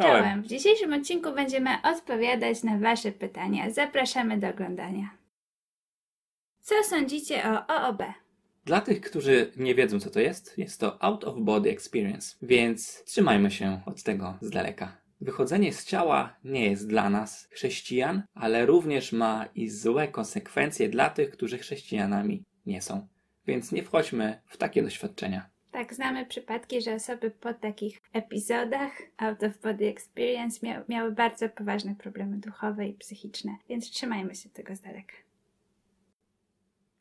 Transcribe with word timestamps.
Czołem. 0.00 0.22
Czołem. 0.22 0.42
W 0.42 0.46
dzisiejszym 0.46 0.92
odcinku 0.92 1.32
będziemy 1.32 1.70
odpowiadać 1.82 2.62
na 2.62 2.78
Wasze 2.78 3.12
pytania. 3.12 3.70
Zapraszamy 3.70 4.38
do 4.38 4.48
oglądania. 4.48 5.10
Co 6.60 6.74
sądzicie 6.84 7.42
o 7.44 7.66
OOB? 7.66 8.02
Dla 8.64 8.80
tych, 8.80 9.00
którzy 9.00 9.52
nie 9.56 9.74
wiedzą, 9.74 10.00
co 10.00 10.10
to 10.10 10.20
jest, 10.20 10.58
jest 10.58 10.80
to 10.80 11.02
Out 11.02 11.24
of 11.24 11.34
Body 11.38 11.70
Experience, 11.70 12.36
więc 12.42 13.04
trzymajmy 13.04 13.50
się 13.50 13.80
od 13.86 14.02
tego 14.02 14.38
z 14.40 14.50
daleka. 14.50 14.96
Wychodzenie 15.20 15.72
z 15.72 15.84
ciała 15.84 16.36
nie 16.44 16.70
jest 16.70 16.88
dla 16.88 17.10
nas, 17.10 17.48
chrześcijan, 17.50 18.22
ale 18.34 18.66
również 18.66 19.12
ma 19.12 19.46
i 19.54 19.68
złe 19.68 20.08
konsekwencje 20.08 20.88
dla 20.88 21.10
tych, 21.10 21.30
którzy 21.30 21.58
chrześcijanami 21.58 22.44
nie 22.66 22.82
są. 22.82 23.08
Więc 23.46 23.72
nie 23.72 23.82
wchodźmy 23.82 24.42
w 24.46 24.56
takie 24.56 24.82
doświadczenia. 24.82 25.50
Tak, 25.72 25.94
znamy 25.94 26.26
przypadki, 26.26 26.82
że 26.82 26.94
osoby 26.94 27.30
po 27.30 27.54
takich 27.54 27.99
epizodach 28.12 28.92
Out 29.16 29.42
of 29.42 29.58
Body 29.58 29.88
Experience 29.88 30.66
mia- 30.66 30.84
miały 30.88 31.12
bardzo 31.12 31.48
poważne 31.48 31.94
problemy 31.94 32.36
duchowe 32.36 32.86
i 32.88 32.94
psychiczne, 32.94 33.56
więc 33.68 33.90
trzymajmy 33.90 34.34
się 34.34 34.48
tego 34.48 34.76
z 34.76 34.80
daleka. 34.80 35.16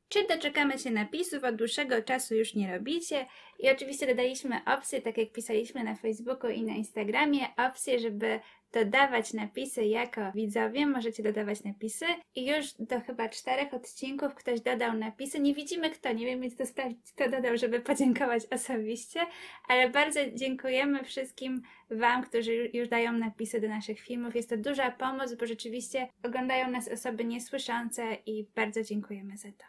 Czy 0.10 0.28
doczekamy 0.28 0.80
się 0.80 0.92
napisów? 0.92 1.44
Od 1.44 1.56
dłuższego 1.56 2.02
czasu 2.02 2.36
już 2.36 2.56
nie 2.56 2.78
robicie. 2.78 3.26
I 3.60 3.70
oczywiście 3.70 4.08
dodaliśmy 4.08 4.62
opcję, 4.66 5.02
tak 5.02 5.18
jak 5.18 5.32
pisaliśmy 5.32 5.84
na 5.84 5.96
Facebooku 5.96 6.50
i 6.50 6.64
na 6.64 6.74
Instagramie, 6.74 7.48
opcję, 7.58 8.00
żeby 8.00 8.40
dodawać 8.72 9.34
napisy 9.34 9.86
jako 9.86 10.32
widzowie. 10.32 10.88
Możecie 10.88 11.24
dodawać 11.24 11.64
napisy. 11.64 12.06
I 12.36 12.48
już 12.48 12.66
do 12.80 13.02
chyba 13.02 13.30
czterech 13.30 13.74
odcinków 13.74 14.36
ktoś 14.36 14.62
dodał 14.62 14.98
napisy. 14.98 15.40
Nie 15.40 15.54
widzimy 15.54 15.90
kto, 15.90 16.14
nie 16.14 16.26
wiem, 16.26 16.42
więc 16.42 16.56
to 16.56 16.66
sprawdzić, 16.66 17.12
kto 17.14 17.30
dodał, 17.30 17.58
żeby 17.58 17.80
podziękować 17.80 18.44
osobiście. 18.52 19.20
Ale 19.68 19.90
bardzo 19.90 20.20
dziękujemy 20.34 21.04
wszystkim 21.04 21.62
Wam, 21.92 22.24
którzy 22.24 22.70
już 22.74 22.90
dają 22.90 23.14
napisy 23.14 23.62
do 23.62 23.68
naszych 23.68 24.00
filmów. 24.00 24.36
Jest 24.36 24.50
to 24.50 24.58
duża 24.58 24.92
pomoc, 24.92 25.34
bo 25.34 25.46
rzeczywiście 25.46 26.08
oglądają 26.24 26.72
nas 26.72 26.88
osoby 26.88 27.26
niesłyszące 27.26 28.18
i 28.26 28.46
bardzo 28.56 28.84
dziękujemy 28.84 29.38
za 29.38 29.52
to. 29.52 29.66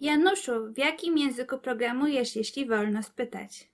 Januszu, 0.00 0.72
w 0.72 0.78
jakim 0.78 1.18
języku 1.18 1.58
programujesz, 1.58 2.36
jeśli 2.36 2.66
wolno 2.66 3.02
spytać? 3.02 3.68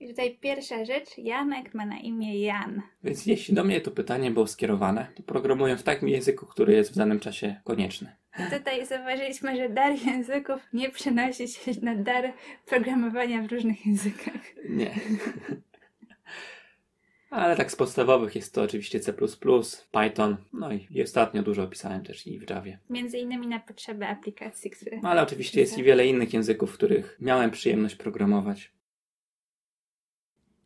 I 0.00 0.08
tutaj 0.08 0.38
pierwsza 0.40 0.84
rzecz, 0.84 1.18
Janek 1.18 1.74
ma 1.74 1.86
na 1.86 1.98
imię 1.98 2.40
Jan. 2.40 2.82
Więc 3.04 3.26
jeśli 3.26 3.54
do 3.54 3.64
mnie 3.64 3.80
to 3.80 3.90
pytanie 3.90 4.30
było 4.30 4.46
skierowane, 4.46 5.06
to 5.14 5.22
programuję 5.22 5.76
w 5.76 5.82
takim 5.82 6.08
języku, 6.08 6.46
który 6.46 6.72
jest 6.72 6.92
w 6.92 6.96
danym 6.96 7.20
czasie 7.20 7.60
konieczny. 7.64 8.16
Tutaj 8.50 8.86
zauważyliśmy, 8.86 9.56
że 9.56 9.68
dar 9.68 9.92
języków 10.06 10.68
nie 10.72 10.90
przenosi 10.90 11.48
się 11.48 11.72
na 11.82 11.94
dar 11.94 12.32
programowania 12.66 13.42
w 13.42 13.52
różnych 13.52 13.86
językach. 13.86 14.42
Nie. 14.68 14.94
Ale 17.30 17.56
tak 17.56 17.72
z 17.72 17.76
podstawowych 17.76 18.34
jest 18.34 18.54
to 18.54 18.62
oczywiście 18.62 19.00
C++, 19.00 19.12
Python, 19.92 20.36
no 20.52 20.72
i, 20.72 20.86
i 20.90 21.02
ostatnio 21.02 21.42
dużo 21.42 21.66
pisałem 21.66 22.04
też 22.04 22.26
i 22.26 22.38
w 22.38 22.50
Javie. 22.50 22.78
Między 22.90 23.18
innymi 23.18 23.46
na 23.46 23.60
potrzeby 23.60 24.06
aplikacji, 24.06 24.70
które... 24.70 24.98
No 25.02 25.08
ale 25.08 25.22
oczywiście 25.22 25.60
jest 25.60 25.78
i 25.78 25.82
wiele 25.82 26.06
innych 26.06 26.34
języków, 26.34 26.70
w 26.70 26.74
których 26.74 27.16
miałem 27.20 27.50
przyjemność 27.50 27.94
programować. 27.96 28.73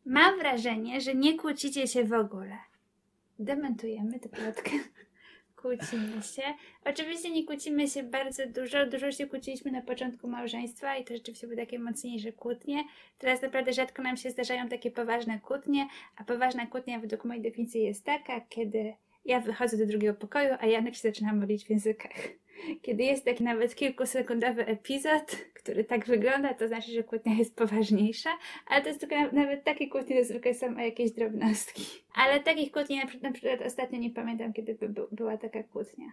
Mam 0.09 0.39
wrażenie, 0.39 1.01
że 1.01 1.15
nie 1.15 1.37
kłócicie 1.37 1.87
się 1.87 2.03
w 2.03 2.13
ogóle. 2.13 2.57
Dementujemy 3.39 4.19
tę 4.19 4.29
plotkę. 4.29 4.71
Kłócimy 5.61 6.23
się. 6.23 6.41
Oczywiście 6.85 7.31
nie 7.31 7.45
kłócimy 7.45 7.87
się 7.87 8.03
bardzo 8.03 8.47
dużo. 8.47 8.85
Dużo 8.85 9.11
się 9.11 9.27
kłóciliśmy 9.27 9.71
na 9.71 9.81
początku 9.81 10.27
małżeństwa 10.27 10.97
i 10.97 11.05
to 11.05 11.13
rzeczywiście 11.13 11.47
były 11.47 11.57
takie 11.57 11.79
mocniejsze 11.79 12.31
kłótnie. 12.31 12.83
Teraz 13.17 13.41
naprawdę 13.41 13.73
rzadko 13.73 14.01
nam 14.01 14.17
się 14.17 14.29
zdarzają 14.29 14.69
takie 14.69 14.91
poważne 14.91 15.39
kłótnie, 15.39 15.87
a 16.17 16.23
poważna 16.23 16.67
kłótnia 16.67 16.99
według 16.99 17.25
mojej 17.25 17.43
definicji 17.43 17.83
jest 17.83 18.05
taka, 18.05 18.41
kiedy 18.41 18.93
ja 19.25 19.39
wychodzę 19.39 19.77
do 19.77 19.85
drugiego 19.85 20.13
pokoju, 20.13 20.49
a 20.59 20.65
Janek 20.65 20.95
się 20.95 21.01
zaczyna 21.01 21.33
modlić 21.33 21.65
w 21.65 21.69
językach. 21.69 22.29
Kiedy 22.81 23.03
jest 23.03 23.25
taki 23.25 23.43
nawet 23.43 23.75
kilkusekundowy 23.75 24.65
epizod, 24.65 25.35
który 25.53 25.83
tak 25.83 26.05
wygląda, 26.05 26.53
to 26.53 26.67
znaczy, 26.67 26.91
że 26.91 27.03
kłótnia 27.03 27.33
jest 27.33 27.55
poważniejsza, 27.55 28.29
ale 28.67 28.81
to 28.81 28.87
jest 28.87 28.99
tylko 28.99 29.15
na- 29.15 29.31
nawet 29.31 29.63
takie 29.63 29.87
kłótnie 29.87 30.19
to 30.19 30.25
zwykle 30.25 30.53
są 30.53 30.77
jakieś 30.77 31.11
drobnostki. 31.11 31.83
Ale 32.15 32.39
takich 32.39 32.71
kłótni 32.71 32.97
na, 32.97 33.03
na 33.21 33.31
przykład 33.31 33.61
ostatnio 33.61 33.99
nie 33.99 34.09
pamiętam, 34.09 34.53
kiedy 34.53 34.75
by, 34.75 34.89
by, 34.89 35.01
była 35.11 35.37
taka 35.37 35.63
kłótnia. 35.63 36.07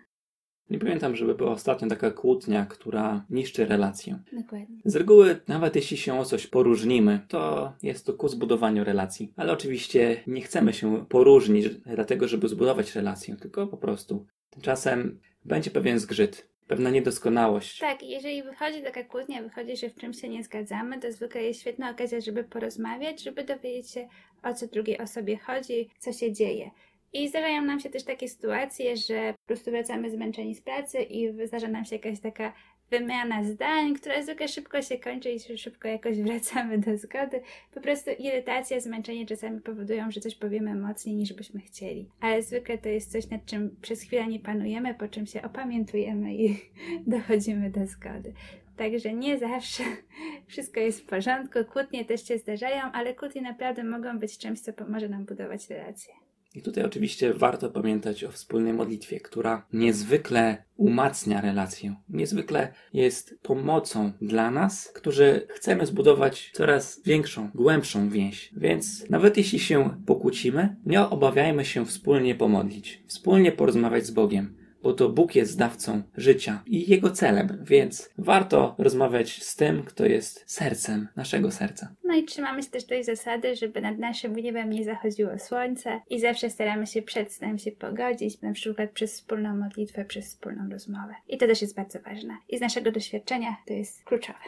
Nie 0.71 0.79
pamiętam, 0.79 1.17
żeby 1.17 1.35
była 1.35 1.51
ostatnio 1.51 1.89
taka 1.89 2.11
kłótnia, 2.11 2.67
która 2.67 3.25
niszczy 3.31 3.67
relację. 3.67 4.19
Dokładnie. 4.33 4.77
Z 4.85 4.97
reguły, 4.97 5.41
nawet 5.49 5.77
jeśli 5.77 5.97
się 5.97 6.19
o 6.19 6.25
coś 6.25 6.47
poróżnimy, 6.47 7.21
to 7.29 7.73
jest 7.83 8.07
to 8.07 8.13
ku 8.13 8.29
zbudowaniu 8.29 8.85
relacji. 8.85 9.33
Ale 9.37 9.53
oczywiście 9.53 10.23
nie 10.27 10.43
chcemy 10.43 10.73
się 10.73 11.07
poróżnić, 11.07 11.69
dlatego 11.69 12.29
żeby 12.29 12.49
zbudować 12.49 12.95
relację, 12.95 13.37
tylko 13.37 13.67
po 13.67 13.77
prostu. 13.77 14.27
Tymczasem 14.51 15.21
będzie 15.45 15.71
pewien 15.71 15.99
zgrzyt, 15.99 16.49
pewna 16.67 16.91
niedoskonałość. 16.91 17.79
Tak, 17.79 18.03
jeżeli 18.03 18.43
wychodzi 18.43 18.83
taka 18.83 19.05
kłótnia, 19.05 19.43
wychodzi, 19.43 19.77
że 19.77 19.91
w 19.91 19.95
czymś 19.95 20.21
się 20.21 20.29
nie 20.29 20.45
zgadzamy, 20.45 21.01
to 21.01 21.13
zwykle 21.13 21.43
jest 21.43 21.61
świetna 21.61 21.91
okazja, 21.91 22.21
żeby 22.21 22.45
porozmawiać, 22.45 23.23
żeby 23.23 23.45
dowiedzieć 23.45 23.91
się, 23.91 24.09
o 24.43 24.55
co 24.55 24.67
drugiej 24.67 24.99
osobie 24.99 25.39
chodzi, 25.39 25.91
co 25.99 26.13
się 26.13 26.33
dzieje. 26.33 26.71
I 27.13 27.29
zdarzają 27.29 27.63
nam 27.63 27.81
się 27.81 27.91
też 27.91 28.05
takie 28.05 28.29
sytuacje, 28.29 28.97
że 28.97 29.35
po 29.43 29.47
prostu 29.47 29.71
wracamy 29.71 30.11
zmęczeni 30.11 30.55
z 30.55 30.61
pracy 30.61 30.99
i 31.03 31.47
zdarza 31.47 31.69
nam 31.69 31.85
się 31.85 31.97
jakaś 31.97 32.21
taka 32.21 32.53
wymiana 32.91 33.45
zdań, 33.45 33.95
która 33.95 34.23
zwykle 34.23 34.49
szybko 34.49 34.83
się 34.83 34.99
kończy 34.99 35.31
i 35.31 35.59
szybko 35.59 35.89
jakoś 35.89 36.17
wracamy 36.23 36.79
do 36.79 36.99
zgody. 36.99 37.41
Po 37.75 37.81
prostu 37.81 38.11
irytacja, 38.19 38.81
zmęczenie 38.81 39.27
czasami 39.27 39.61
powodują, 39.61 40.11
że 40.11 40.21
coś 40.21 40.35
powiemy 40.35 40.75
mocniej 40.75 41.17
niż 41.17 41.33
byśmy 41.33 41.61
chcieli. 41.61 42.09
Ale 42.21 42.43
zwykle 42.43 42.79
to 42.79 42.89
jest 42.89 43.13
coś, 43.13 43.31
nad 43.31 43.47
czym 43.47 43.77
przez 43.83 44.03
chwilę 44.03 44.27
nie 44.27 44.41
panujemy, 44.41 44.95
po 44.95 45.09
czym 45.09 45.27
się 45.27 45.43
opamiętujemy 45.43 46.35
i 46.35 46.57
dochodzimy 47.07 47.71
do 47.71 47.87
zgody. 47.87 48.33
Także 48.77 49.15
nie 49.15 49.39
zawsze 49.39 49.85
wszystko 50.47 50.81
jest 50.81 51.01
w 51.01 51.07
porządku, 51.07 51.59
kłótnie 51.73 52.05
też 52.05 52.29
się 52.29 52.39
zdarzają, 52.39 52.83
ale 52.83 53.15
kłótnie 53.15 53.43
naprawdę 53.43 53.85
mogą 53.85 54.19
być 54.19 54.39
czymś, 54.39 54.61
co 54.61 54.73
pomoże 54.73 55.09
nam 55.09 55.25
budować 55.25 55.71
relacje. 55.71 56.26
I 56.57 56.63
tutaj 56.63 56.85
oczywiście 56.85 57.35
warto 57.35 57.71
pamiętać 57.71 58.25
o 58.25 58.31
wspólnej 58.31 58.73
modlitwie, 58.73 59.21
która 59.21 59.67
niezwykle 59.73 60.65
umacnia 60.77 61.41
relację. 61.41 61.95
Niezwykle 62.09 62.73
jest 62.93 63.39
pomocą 63.43 64.13
dla 64.21 64.51
nas, 64.51 64.89
którzy 64.95 65.47
chcemy 65.51 65.87
zbudować 65.87 66.51
coraz 66.55 67.03
większą, 67.05 67.51
głębszą 67.55 68.09
więź. 68.09 68.51
Więc 68.57 69.11
nawet 69.11 69.37
jeśli 69.37 69.59
się 69.59 69.97
pokłócimy, 70.07 70.77
nie 70.87 71.01
obawiajmy 71.01 71.65
się 71.65 71.87
wspólnie 71.87 72.35
pomodlić, 72.35 73.03
wspólnie 73.07 73.53
porozmawiać 73.53 74.07
z 74.07 74.11
Bogiem. 74.11 74.66
Bo 74.83 74.93
to 74.93 75.09
Bóg 75.09 75.35
jest 75.35 75.59
dawcą 75.59 76.03
życia 76.17 76.63
i 76.67 76.91
jego 76.91 77.11
celem, 77.11 77.59
więc 77.63 78.11
warto 78.19 78.75
rozmawiać 78.79 79.43
z 79.43 79.57
tym, 79.57 79.83
kto 79.83 80.07
jest 80.07 80.45
sercem 80.47 81.09
naszego 81.17 81.51
serca. 81.51 81.95
No 82.05 82.17
i 82.17 82.25
trzymamy 82.25 82.63
się 82.63 82.71
też 82.71 82.87
tej 82.87 83.05
zasady, 83.05 83.57
żeby 83.57 83.81
nad 83.81 83.99
naszym 83.99 84.37
niebem 84.37 84.71
nie 84.71 84.85
zachodziło 84.85 85.39
słońce 85.39 86.01
i 86.11 86.21
zawsze 86.21 86.51
staramy 86.51 86.87
się 86.87 87.03
przed 87.03 87.33
snem 87.33 87.59
się 87.59 87.73
pogodzić, 87.73 88.41
na 88.41 88.53
przykład 88.53 88.91
przez 88.91 89.13
wspólną 89.13 89.57
modlitwę, 89.57 90.05
przez 90.05 90.27
wspólną 90.27 90.71
rozmowę. 90.71 91.15
I 91.29 91.39
to 91.39 91.47
też 91.47 91.63
jest 91.63 91.77
bardzo 91.77 92.01
ważne. 92.01 92.37
I 92.49 92.59
z 92.59 92.61
naszego 92.61 92.93
doświadczenia 92.93 93.57
to 93.67 93.73
jest 93.73 94.05
kluczowe. 94.05 94.39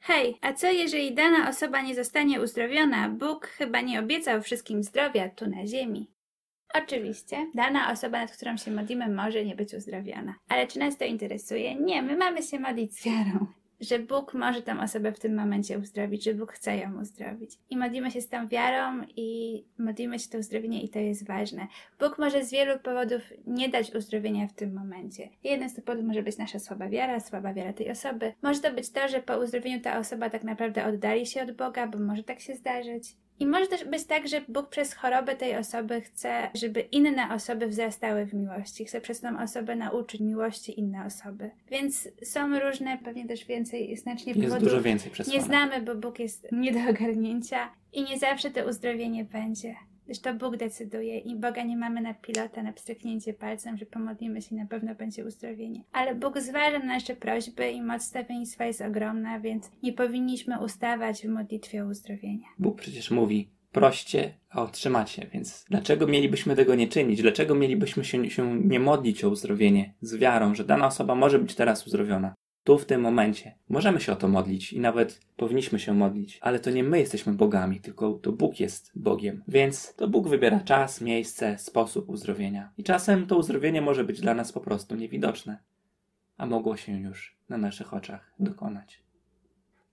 Hej, 0.00 0.38
a 0.40 0.52
co 0.52 0.70
jeżeli 0.70 1.14
dana 1.14 1.48
osoba 1.48 1.82
nie 1.82 1.94
zostanie 1.94 2.42
uzdrowiona? 2.42 3.08
Bóg 3.08 3.46
chyba 3.46 3.80
nie 3.80 4.00
obiecał 4.00 4.42
wszystkim 4.42 4.82
zdrowia 4.82 5.28
tu 5.28 5.50
na 5.50 5.66
ziemi. 5.66 6.10
Oczywiście, 6.74 7.46
dana 7.54 7.92
osoba, 7.92 8.20
nad 8.20 8.32
którą 8.32 8.56
się 8.56 8.70
modlimy, 8.70 9.08
może 9.08 9.44
nie 9.44 9.56
być 9.56 9.74
uzdrowiona. 9.74 10.34
Ale 10.48 10.66
czy 10.66 10.78
nas 10.78 10.96
to 10.96 11.04
interesuje? 11.04 11.74
Nie, 11.74 12.02
my 12.02 12.16
mamy 12.16 12.42
się 12.42 12.60
modlić 12.60 12.98
z 12.98 13.04
wiarą 13.04 13.46
że 13.80 13.98
Bóg 13.98 14.34
może 14.34 14.62
tę 14.62 14.80
osobę 14.80 15.12
w 15.12 15.20
tym 15.20 15.34
momencie 15.34 15.78
uzdrowić, 15.78 16.24
że 16.24 16.34
Bóg 16.34 16.52
chce 16.52 16.76
ją 16.76 17.00
uzdrowić. 17.00 17.58
I 17.70 17.76
modlimy 17.76 18.10
się 18.10 18.20
z 18.20 18.28
tą 18.28 18.48
wiarą 18.48 19.02
i 19.16 19.64
modlimy 19.78 20.18
się 20.18 20.28
to 20.28 20.38
uzdrowienie 20.38 20.82
i 20.82 20.88
to 20.88 20.98
jest 20.98 21.26
ważne. 21.26 21.66
Bóg 22.00 22.18
może 22.18 22.44
z 22.44 22.52
wielu 22.52 22.78
powodów 22.78 23.22
nie 23.46 23.68
dać 23.68 23.94
uzdrowienia 23.94 24.46
w 24.46 24.52
tym 24.52 24.74
momencie. 24.74 25.28
Jeden 25.44 25.70
z 25.70 25.74
tych 25.74 25.84
powodów 25.84 26.06
może 26.06 26.22
być 26.22 26.38
nasza 26.38 26.58
słaba 26.58 26.88
wiara, 26.88 27.20
słaba 27.20 27.54
wiara 27.54 27.72
tej 27.72 27.90
osoby. 27.90 28.32
Może 28.42 28.60
to 28.60 28.72
być 28.72 28.90
to, 28.90 29.08
że 29.08 29.22
po 29.22 29.38
uzdrowieniu 29.38 29.80
ta 29.80 29.98
osoba 29.98 30.30
tak 30.30 30.44
naprawdę 30.44 30.86
oddali 30.86 31.26
się 31.26 31.42
od 31.42 31.52
Boga, 31.52 31.86
bo 31.86 31.98
może 31.98 32.22
tak 32.24 32.40
się 32.40 32.54
zdarzyć. 32.54 33.04
I 33.40 33.46
może 33.46 33.66
też 33.66 33.84
być 33.84 34.04
tak, 34.04 34.28
że 34.28 34.40
Bóg 34.48 34.68
przez 34.68 34.94
chorobę 34.94 35.36
tej 35.36 35.56
osoby 35.56 36.00
chce, 36.00 36.50
żeby 36.54 36.80
inne 36.80 37.34
osoby 37.34 37.66
wzrastały 37.66 38.26
w 38.26 38.34
miłości. 38.34 38.84
Chce 38.84 39.00
przez 39.00 39.20
tą 39.20 39.42
osobę 39.42 39.76
nauczyć 39.76 40.20
miłości 40.20 40.80
inne 40.80 41.04
osoby. 41.06 41.50
Więc 41.70 42.08
są 42.24 42.58
różne, 42.60 42.98
pewnie 43.04 43.26
też 43.26 43.44
więcej, 43.44 43.96
znacznie 43.96 44.32
Jest 44.32 44.44
powodów. 44.44 44.68
dużo 44.68 44.82
więcej 44.82 45.06
Nie 45.06 45.12
przesłanek. 45.12 45.42
znamy, 45.46 45.82
bo 45.82 45.94
Bóg 45.94 46.18
jest 46.18 46.46
nie 46.52 46.72
do 46.72 46.90
ogarnięcia 46.90 47.70
i 47.92 48.02
nie 48.02 48.18
zawsze 48.18 48.50
to 48.50 48.68
uzdrowienie 48.68 49.24
będzie. 49.24 49.74
Zresztą 50.08 50.38
Bóg 50.38 50.56
decyduje 50.56 51.18
i 51.18 51.36
Boga 51.36 51.62
nie 51.62 51.76
mamy 51.76 52.00
na 52.00 52.14
pilota, 52.14 52.62
na 52.62 52.72
pstryknięcie 52.72 53.34
palcem, 53.34 53.78
że 53.78 53.86
pomodlimy 53.86 54.42
się 54.42 54.56
i 54.56 54.58
na 54.58 54.66
pewno 54.66 54.94
będzie 54.94 55.24
uzdrowienie. 55.24 55.84
Ale 55.92 56.14
Bóg 56.14 56.40
zważa 56.40 56.78
na 56.78 56.84
nasze 56.84 57.16
prośby 57.16 57.70
i 57.70 57.82
moc 57.82 58.02
stawiennictwa 58.02 58.64
jest 58.64 58.80
ogromna, 58.80 59.40
więc 59.40 59.70
nie 59.82 59.92
powinniśmy 59.92 60.64
ustawać 60.64 61.22
w 61.22 61.28
modlitwie 61.28 61.84
o 61.84 61.88
uzdrowienie. 61.88 62.44
Bóg 62.58 62.80
przecież 62.80 63.10
mówi: 63.10 63.48
proście, 63.72 64.34
a 64.50 64.62
otrzymacie. 64.62 65.26
Więc 65.32 65.64
dlaczego 65.68 66.06
mielibyśmy 66.06 66.56
tego 66.56 66.74
nie 66.74 66.88
czynić? 66.88 67.22
Dlaczego 67.22 67.54
mielibyśmy 67.54 68.04
się, 68.04 68.30
się 68.30 68.60
nie 68.64 68.80
modlić 68.80 69.24
o 69.24 69.28
uzdrowienie 69.28 69.94
z 70.00 70.16
wiarą, 70.16 70.54
że 70.54 70.64
dana 70.64 70.86
osoba 70.86 71.14
może 71.14 71.38
być 71.38 71.54
teraz 71.54 71.86
uzdrowiona? 71.86 72.34
Tu, 72.68 72.78
w 72.78 72.84
tym 72.84 73.00
momencie. 73.00 73.54
Możemy 73.68 74.00
się 74.00 74.12
o 74.12 74.16
to 74.16 74.28
modlić 74.28 74.72
i 74.72 74.80
nawet 74.80 75.20
powinniśmy 75.36 75.78
się 75.78 75.94
modlić, 75.94 76.38
ale 76.40 76.60
to 76.60 76.70
nie 76.70 76.84
my 76.84 76.98
jesteśmy 76.98 77.32
bogami, 77.32 77.80
tylko 77.80 78.12
to 78.12 78.32
Bóg 78.32 78.60
jest 78.60 78.92
Bogiem. 78.94 79.42
Więc 79.48 79.94
to 79.94 80.08
Bóg 80.08 80.28
wybiera 80.28 80.60
czas, 80.60 81.00
miejsce, 81.00 81.58
sposób 81.58 82.08
uzdrowienia. 82.08 82.72
I 82.78 82.84
czasem 82.84 83.26
to 83.26 83.36
uzdrowienie 83.36 83.82
może 83.82 84.04
być 84.04 84.20
dla 84.20 84.34
nas 84.34 84.52
po 84.52 84.60
prostu 84.60 84.94
niewidoczne, 84.94 85.58
a 86.36 86.46
mogło 86.46 86.76
się 86.76 87.00
już 87.00 87.36
na 87.48 87.58
naszych 87.58 87.94
oczach 87.94 88.32
dokonać. 88.38 89.02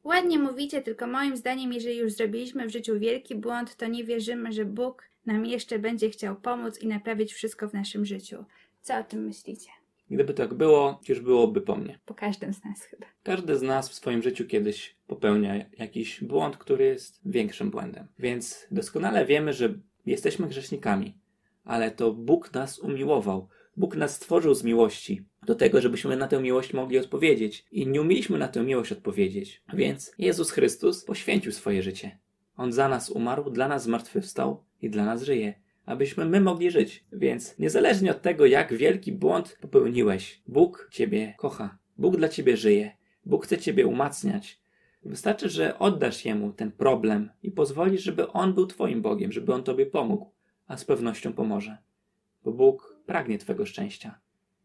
Ładnie 0.04 0.40
mówicie, 0.40 0.82
tylko 0.82 1.08
moim 1.08 1.38
zdaniem, 1.38 1.74
jeżeli 1.74 1.98
już 1.98 2.14
zrobiliśmy 2.14 2.68
w 2.68 2.72
życiu 2.72 3.00
wielki 3.00 3.36
błąd, 3.36 3.76
to 3.76 3.88
nie 3.88 4.04
wierzymy, 4.04 4.54
że 4.54 4.66
Bóg 4.66 5.04
nam 5.26 5.46
jeszcze 5.46 5.80
będzie 5.80 6.10
chciał 6.10 6.36
pomóc 6.36 6.80
i 6.80 6.88
naprawić 6.88 7.34
wszystko 7.34 7.70
w 7.70 7.74
naszym 7.74 8.06
życiu. 8.06 8.46
Co 8.82 8.98
o 8.98 9.04
tym 9.04 9.26
myślicie? 9.26 9.70
Gdyby 10.10 10.34
tak 10.34 10.54
było, 10.54 11.02
już 11.08 11.20
byłoby 11.20 11.62
po 11.62 11.76
mnie. 11.76 12.00
Po 12.06 12.14
każdym 12.14 12.54
z 12.54 12.64
nas 12.64 12.82
chyba. 12.82 13.06
Każdy 13.24 13.58
z 13.58 13.62
nas 13.62 13.90
w 13.90 13.94
swoim 13.94 14.22
życiu 14.22 14.46
kiedyś 14.46 14.96
popełnia 15.08 15.66
jakiś 15.78 16.24
błąd, 16.24 16.58
który 16.58 16.86
jest 16.86 17.22
większym 17.26 17.72
błędem. 17.72 18.08
Więc 18.20 18.68
doskonale 18.72 19.26
wiemy, 19.26 19.54
że 19.54 19.74
jesteśmy 20.06 20.48
grzesznikami, 20.48 21.18
ale 21.64 21.92
to 21.92 22.14
Bóg 22.14 22.54
nas 22.54 22.80
umiłował. 22.80 23.48
Bóg 23.78 23.96
nas 23.96 24.16
stworzył 24.16 24.54
z 24.54 24.64
miłości 24.64 25.26
do 25.46 25.56
tego, 25.56 25.82
żebyśmy 25.82 26.18
na 26.18 26.28
tę 26.28 26.42
miłość 26.42 26.74
mogli 26.74 27.00
odpowiedzieć. 27.00 27.66
I 27.72 27.88
nie 27.88 28.02
umieliśmy 28.02 28.38
na 28.38 28.48
tę 28.48 28.64
miłość 28.64 28.92
odpowiedzieć. 28.92 29.64
Więc 29.74 30.12
Jezus 30.18 30.52
Chrystus 30.52 31.06
poświęcił 31.06 31.52
swoje 31.52 31.84
życie. 31.84 32.20
On 32.58 32.72
za 32.72 32.90
nas 32.90 33.10
umarł, 33.10 33.50
dla 33.50 33.68
nas 33.68 33.84
zmartwychwstał 33.84 34.64
i 34.82 34.90
dla 34.90 35.06
nas 35.06 35.24
żyje 35.24 35.65
abyśmy 35.86 36.26
my 36.26 36.42
mogli 36.42 36.72
żyć. 36.72 37.04
Więc 37.12 37.60
niezależnie 37.60 38.12
od 38.12 38.22
tego, 38.22 38.46
jak 38.46 38.74
wielki 38.74 39.12
błąd 39.12 39.58
popełniłeś, 39.62 40.42
Bóg 40.48 40.90
Ciebie 40.92 41.34
kocha. 41.38 41.78
Bóg 41.98 42.18
dla 42.18 42.30
Ciebie 42.30 42.58
żyje. 42.58 42.92
Bóg 43.26 43.46
chce 43.46 43.58
Ciebie 43.58 43.88
umacniać. 43.88 44.60
Wystarczy, 45.04 45.50
że 45.50 45.80
oddasz 45.80 46.26
Jemu 46.26 46.54
ten 46.54 46.72
problem 46.72 47.30
i 47.44 47.52
pozwolisz, 47.52 48.04
żeby 48.04 48.32
On 48.32 48.54
był 48.54 48.68
Twoim 48.68 49.02
Bogiem, 49.02 49.32
żeby 49.32 49.54
On 49.54 49.64
Tobie 49.64 49.86
pomógł, 49.86 50.32
a 50.68 50.78
z 50.78 50.86
pewnością 50.86 51.34
pomoże. 51.34 51.78
Bo 52.44 52.52
Bóg 52.52 52.98
pragnie 53.06 53.38
Twego 53.38 53.66
szczęścia. 53.66 54.20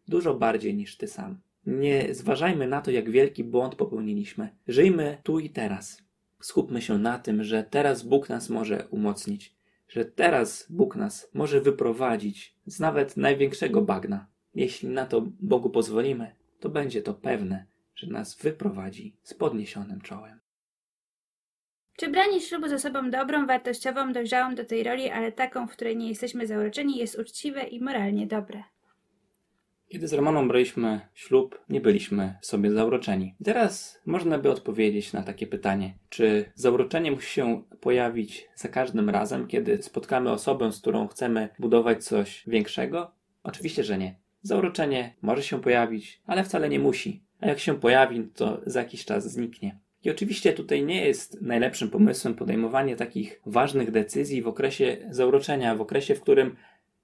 Dużo 0.09 0.35
bardziej 0.35 0.75
niż 0.75 0.97
Ty 0.97 1.07
sam. 1.09 1.41
Nie 1.67 2.15
zważajmy 2.15 2.69
na 2.69 2.81
to, 2.81 2.91
jak 2.91 3.11
wielki 3.11 3.45
błąd 3.45 3.75
popełniliśmy. 3.75 4.49
Żyjmy 4.69 5.19
tu 5.23 5.39
i 5.39 5.51
teraz. 5.51 6.03
Skupmy 6.41 6.83
się 6.83 6.99
na 6.99 7.19
tym, 7.19 7.45
że 7.45 7.65
teraz 7.65 8.03
Bóg 8.03 8.29
nas 8.29 8.51
może 8.51 8.89
umocnić 8.91 9.55
że 9.91 10.05
teraz 10.05 10.67
Bóg 10.71 10.97
nas 10.97 11.31
może 11.35 11.61
wyprowadzić 11.61 12.57
z 12.67 12.81
nawet 12.81 13.17
największego 13.17 13.83
bagna. 13.83 14.27
Jeśli 14.55 14.89
na 14.89 15.07
to 15.07 15.23
Bogu 15.41 15.71
pozwolimy, 15.71 16.35
to 16.61 16.69
będzie 16.69 17.03
to 17.03 17.15
pewne, 17.15 17.67
że 17.95 18.07
nas 18.07 18.37
wyprowadzi 18.37 19.17
z 19.23 19.35
podniesionym 19.35 20.01
czołem. 20.01 20.41
Czy 21.97 22.09
branie 22.09 22.41
ślubu 22.41 22.69
z 22.69 22.73
osobą 22.73 23.11
dobrą, 23.11 23.47
wartościową, 23.47 24.13
dojrzałą 24.13 24.55
do 24.55 24.65
tej 24.65 24.83
roli, 24.83 25.11
ale 25.11 25.33
taką, 25.33 25.67
w 25.67 25.73
której 25.73 25.97
nie 25.97 26.09
jesteśmy 26.09 26.47
zauroczeni, 26.47 26.99
jest 26.99 27.19
uczciwe 27.19 27.63
i 27.63 27.81
moralnie 27.81 28.27
dobre? 28.27 28.63
Kiedy 29.91 30.09
z 30.09 30.13
Romaną 30.13 30.49
braliśmy 30.49 31.01
ślub, 31.15 31.61
nie 31.69 31.81
byliśmy 31.81 32.35
sobie 32.41 32.71
zauroczeni. 32.71 33.35
Teraz 33.45 34.01
można 34.07 34.39
by 34.39 34.51
odpowiedzieć 34.51 35.13
na 35.13 35.23
takie 35.23 35.47
pytanie, 35.47 35.95
czy 36.09 36.53
zauroczenie 36.55 37.13
musi 37.13 37.31
się 37.31 37.63
pojawić 37.81 38.49
za 38.55 38.69
każdym 38.69 39.11
razem, 39.11 39.47
kiedy 39.47 39.83
spotkamy 39.83 40.31
osobę, 40.31 40.73
z 40.73 40.81
którą 40.81 41.09
chcemy 41.09 41.49
budować 41.59 42.05
coś 42.05 42.45
większego? 42.47 43.11
Oczywiście, 43.43 43.85
że 43.85 43.99
nie. 43.99 44.15
Zauroczenie 44.43 45.15
może 45.23 45.43
się 45.43 45.61
pojawić, 45.61 46.23
ale 46.27 46.45
wcale 46.45 46.69
nie 46.69 46.79
musi. 46.79 47.25
A 47.41 47.47
jak 47.47 47.59
się 47.59 47.81
pojawi, 47.81 48.29
to 48.35 48.61
za 48.67 48.81
jakiś 48.81 49.05
czas 49.05 49.33
zniknie. 49.33 49.79
I 50.05 50.11
oczywiście 50.11 50.53
tutaj 50.53 50.85
nie 50.85 51.07
jest 51.07 51.43
najlepszym 51.43 51.91
pomysłem 51.91 52.35
podejmowanie 52.35 52.97
takich 52.97 53.41
ważnych 53.47 53.91
decyzji 53.91 54.43
w 54.43 54.49
okresie 54.49 54.97
zauroczenia, 55.11 55.75
w 55.75 55.81
okresie, 55.81 56.15
w 56.15 56.21
którym 56.21 56.57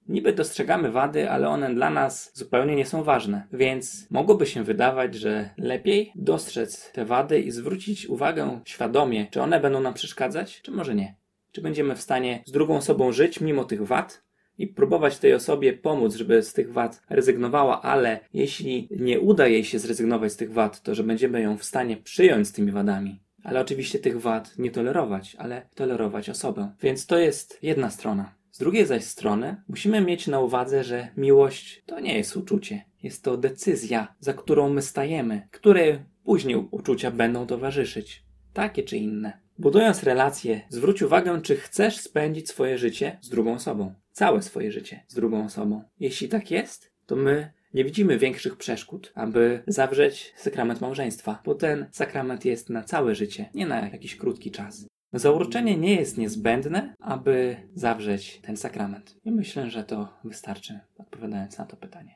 Niby 0.09 0.33
dostrzegamy 0.33 0.91
wady, 0.91 1.29
ale 1.29 1.49
one 1.49 1.75
dla 1.75 1.89
nas 1.89 2.31
zupełnie 2.33 2.75
nie 2.75 2.85
są 2.85 3.03
ważne, 3.03 3.47
więc 3.53 4.07
mogłoby 4.09 4.45
się 4.45 4.63
wydawać, 4.63 5.15
że 5.15 5.49
lepiej 5.57 6.11
dostrzec 6.15 6.91
te 6.91 7.05
wady 7.05 7.39
i 7.39 7.51
zwrócić 7.51 8.07
uwagę 8.07 8.59
świadomie, 8.65 9.27
czy 9.31 9.41
one 9.41 9.59
będą 9.59 9.81
nam 9.81 9.93
przeszkadzać, 9.93 10.61
czy 10.61 10.71
może 10.71 10.95
nie. 10.95 11.15
Czy 11.51 11.61
będziemy 11.61 11.95
w 11.95 12.01
stanie 12.01 12.43
z 12.45 12.51
drugą 12.51 12.77
osobą 12.77 13.11
żyć 13.11 13.41
mimo 13.41 13.63
tych 13.63 13.87
wad 13.87 14.23
i 14.57 14.67
próbować 14.67 15.17
tej 15.17 15.33
osobie 15.33 15.73
pomóc, 15.73 16.15
żeby 16.15 16.43
z 16.43 16.53
tych 16.53 16.73
wad 16.73 17.01
rezygnowała, 17.09 17.81
ale 17.81 18.19
jeśli 18.33 18.87
nie 18.91 19.19
uda 19.19 19.47
jej 19.47 19.63
się 19.63 19.79
zrezygnować 19.79 20.31
z 20.31 20.37
tych 20.37 20.53
wad, 20.53 20.81
to 20.81 20.95
że 20.95 21.03
będziemy 21.03 21.41
ją 21.41 21.57
w 21.57 21.63
stanie 21.63 21.97
przyjąć 21.97 22.47
z 22.47 22.51
tymi 22.51 22.71
wadami. 22.71 23.19
Ale 23.43 23.61
oczywiście 23.61 23.99
tych 23.99 24.21
wad 24.21 24.57
nie 24.57 24.71
tolerować, 24.71 25.35
ale 25.39 25.61
tolerować 25.75 26.29
osobę. 26.29 26.71
Więc 26.81 27.05
to 27.05 27.17
jest 27.17 27.59
jedna 27.61 27.89
strona. 27.89 28.36
Z 28.57 28.59
drugiej 28.59 28.85
zaś 28.85 29.03
strony 29.03 29.55
musimy 29.67 30.01
mieć 30.01 30.27
na 30.27 30.39
uwadze, 30.39 30.83
że 30.83 31.07
miłość 31.17 31.83
to 31.85 31.99
nie 31.99 32.17
jest 32.17 32.37
uczucie. 32.37 32.85
Jest 33.03 33.23
to 33.23 33.37
decyzja, 33.37 34.15
za 34.19 34.33
którą 34.33 34.69
my 34.69 34.81
stajemy, 34.81 35.47
które 35.51 36.03
później 36.23 36.55
uczucia 36.71 37.11
będą 37.11 37.47
towarzyszyć. 37.47 38.23
Takie 38.53 38.83
czy 38.83 38.97
inne. 38.97 39.39
Budując 39.59 40.03
relacje, 40.03 40.61
zwróć 40.69 41.01
uwagę, 41.01 41.41
czy 41.41 41.55
chcesz 41.55 41.97
spędzić 41.97 42.49
swoje 42.49 42.77
życie 42.77 43.17
z 43.21 43.29
drugą 43.29 43.53
osobą. 43.53 43.93
Całe 44.11 44.41
swoje 44.41 44.71
życie 44.71 45.03
z 45.07 45.15
drugą 45.15 45.45
osobą. 45.45 45.83
Jeśli 45.99 46.29
tak 46.29 46.51
jest, 46.51 46.91
to 47.05 47.15
my 47.15 47.51
nie 47.73 47.83
widzimy 47.83 48.17
większych 48.17 48.57
przeszkód, 48.57 49.11
aby 49.15 49.63
zawrzeć 49.67 50.33
sakrament 50.37 50.81
małżeństwa, 50.81 51.41
bo 51.45 51.55
ten 51.55 51.85
sakrament 51.91 52.45
jest 52.45 52.69
na 52.69 52.83
całe 52.83 53.15
życie, 53.15 53.49
nie 53.53 53.67
na 53.67 53.89
jakiś 53.89 54.15
krótki 54.15 54.51
czas. 54.51 54.87
Zauroczenie 55.13 55.77
nie 55.77 55.95
jest 55.95 56.17
niezbędne, 56.17 56.95
aby 56.99 57.55
zawrzeć 57.73 58.39
ten 58.41 58.57
sakrament. 58.57 59.15
I 59.25 59.31
myślę, 59.31 59.69
że 59.69 59.83
to 59.83 60.19
wystarczy, 60.23 60.79
odpowiadając 60.97 61.57
na 61.57 61.65
to 61.65 61.77
pytanie. 61.77 62.15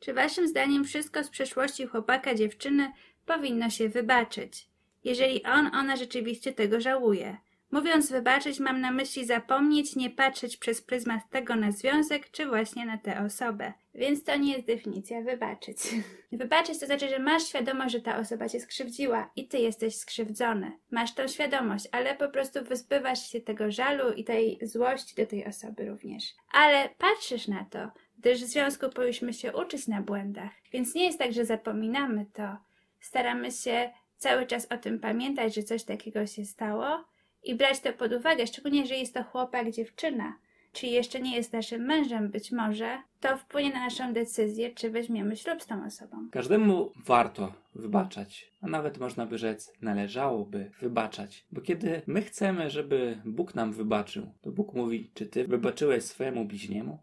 Czy 0.00 0.14
waszym 0.14 0.48
zdaniem 0.48 0.84
wszystko 0.84 1.24
z 1.24 1.30
przeszłości 1.30 1.86
chłopaka, 1.86 2.34
dziewczyny 2.34 2.92
powinno 3.26 3.70
się 3.70 3.88
wybaczyć, 3.88 4.68
jeżeli 5.04 5.44
on, 5.44 5.66
ona 5.74 5.96
rzeczywiście 5.96 6.52
tego 6.52 6.80
żałuje? 6.80 7.36
Mówiąc 7.70 8.10
wybaczyć, 8.10 8.60
mam 8.60 8.80
na 8.80 8.90
myśli 8.90 9.26
zapomnieć, 9.26 9.96
nie 9.96 10.10
patrzeć 10.10 10.56
przez 10.56 10.82
pryzmat 10.82 11.20
tego 11.30 11.56
na 11.56 11.72
związek, 11.72 12.30
czy 12.30 12.46
właśnie 12.46 12.86
na 12.86 12.98
tę 12.98 13.20
osobę. 13.20 13.72
Więc 13.96 14.24
to 14.24 14.36
nie 14.36 14.52
jest 14.52 14.66
definicja 14.66 15.22
wybaczyć. 15.22 15.78
wybaczyć 16.32 16.78
to 16.80 16.86
znaczy, 16.86 17.08
że 17.08 17.18
masz 17.18 17.46
świadomość, 17.46 17.92
że 17.92 18.00
ta 18.00 18.18
osoba 18.18 18.48
cię 18.48 18.60
skrzywdziła 18.60 19.30
i 19.36 19.48
ty 19.48 19.58
jesteś 19.58 19.96
skrzywdzony. 19.96 20.72
Masz 20.90 21.14
tą 21.14 21.28
świadomość, 21.28 21.88
ale 21.92 22.14
po 22.14 22.28
prostu 22.28 22.64
wyzbywasz 22.64 23.30
się 23.30 23.40
tego 23.40 23.70
żalu 23.70 24.12
i 24.12 24.24
tej 24.24 24.58
złości 24.62 25.14
do 25.14 25.26
tej 25.26 25.46
osoby 25.46 25.86
również. 25.86 26.24
Ale 26.52 26.88
patrzysz 26.98 27.48
na 27.48 27.64
to, 27.70 27.90
gdyż 28.18 28.44
w 28.44 28.46
związku 28.46 28.90
powinniśmy 28.90 29.32
się 29.32 29.52
uczyć 29.52 29.86
na 29.86 30.02
błędach. 30.02 30.52
Więc 30.72 30.94
nie 30.94 31.04
jest 31.04 31.18
tak, 31.18 31.32
że 31.32 31.44
zapominamy 31.44 32.26
to. 32.32 32.56
Staramy 33.00 33.50
się 33.50 33.90
cały 34.16 34.46
czas 34.46 34.66
o 34.72 34.78
tym 34.78 35.00
pamiętać, 35.00 35.54
że 35.54 35.62
coś 35.62 35.84
takiego 35.84 36.26
się 36.26 36.44
stało 36.44 37.04
i 37.42 37.54
brać 37.54 37.80
to 37.80 37.92
pod 37.92 38.12
uwagę, 38.12 38.46
szczególnie, 38.46 38.86
że 38.86 38.94
jest 38.94 39.14
to 39.14 39.24
chłopak, 39.24 39.70
dziewczyna, 39.70 40.36
czy 40.76 40.86
jeszcze 40.86 41.20
nie 41.20 41.36
jest 41.36 41.52
naszym 41.52 41.82
mężem 41.82 42.30
być 42.30 42.52
może, 42.52 42.98
to 43.20 43.36
wpłynie 43.36 43.70
na 43.70 43.80
naszą 43.80 44.12
decyzję, 44.12 44.70
czy 44.70 44.90
weźmiemy 44.90 45.36
ślub 45.36 45.62
z 45.62 45.66
tą 45.66 45.86
osobą. 45.86 46.28
Każdemu 46.30 46.92
warto 47.04 47.52
wybaczać, 47.74 48.52
a 48.60 48.66
nawet 48.66 48.98
można 48.98 49.26
by 49.26 49.38
rzec, 49.38 49.72
należałoby 49.80 50.70
wybaczać, 50.80 51.44
bo 51.52 51.60
kiedy 51.60 52.02
my 52.06 52.22
chcemy, 52.22 52.70
żeby 52.70 53.18
Bóg 53.24 53.54
nam 53.54 53.72
wybaczył, 53.72 54.26
to 54.40 54.50
Bóg 54.50 54.74
mówi, 54.74 55.10
czy 55.14 55.26
ty 55.26 55.46
wybaczyłeś 55.48 56.04
swojemu 56.04 56.44
bliźniemu? 56.44 56.98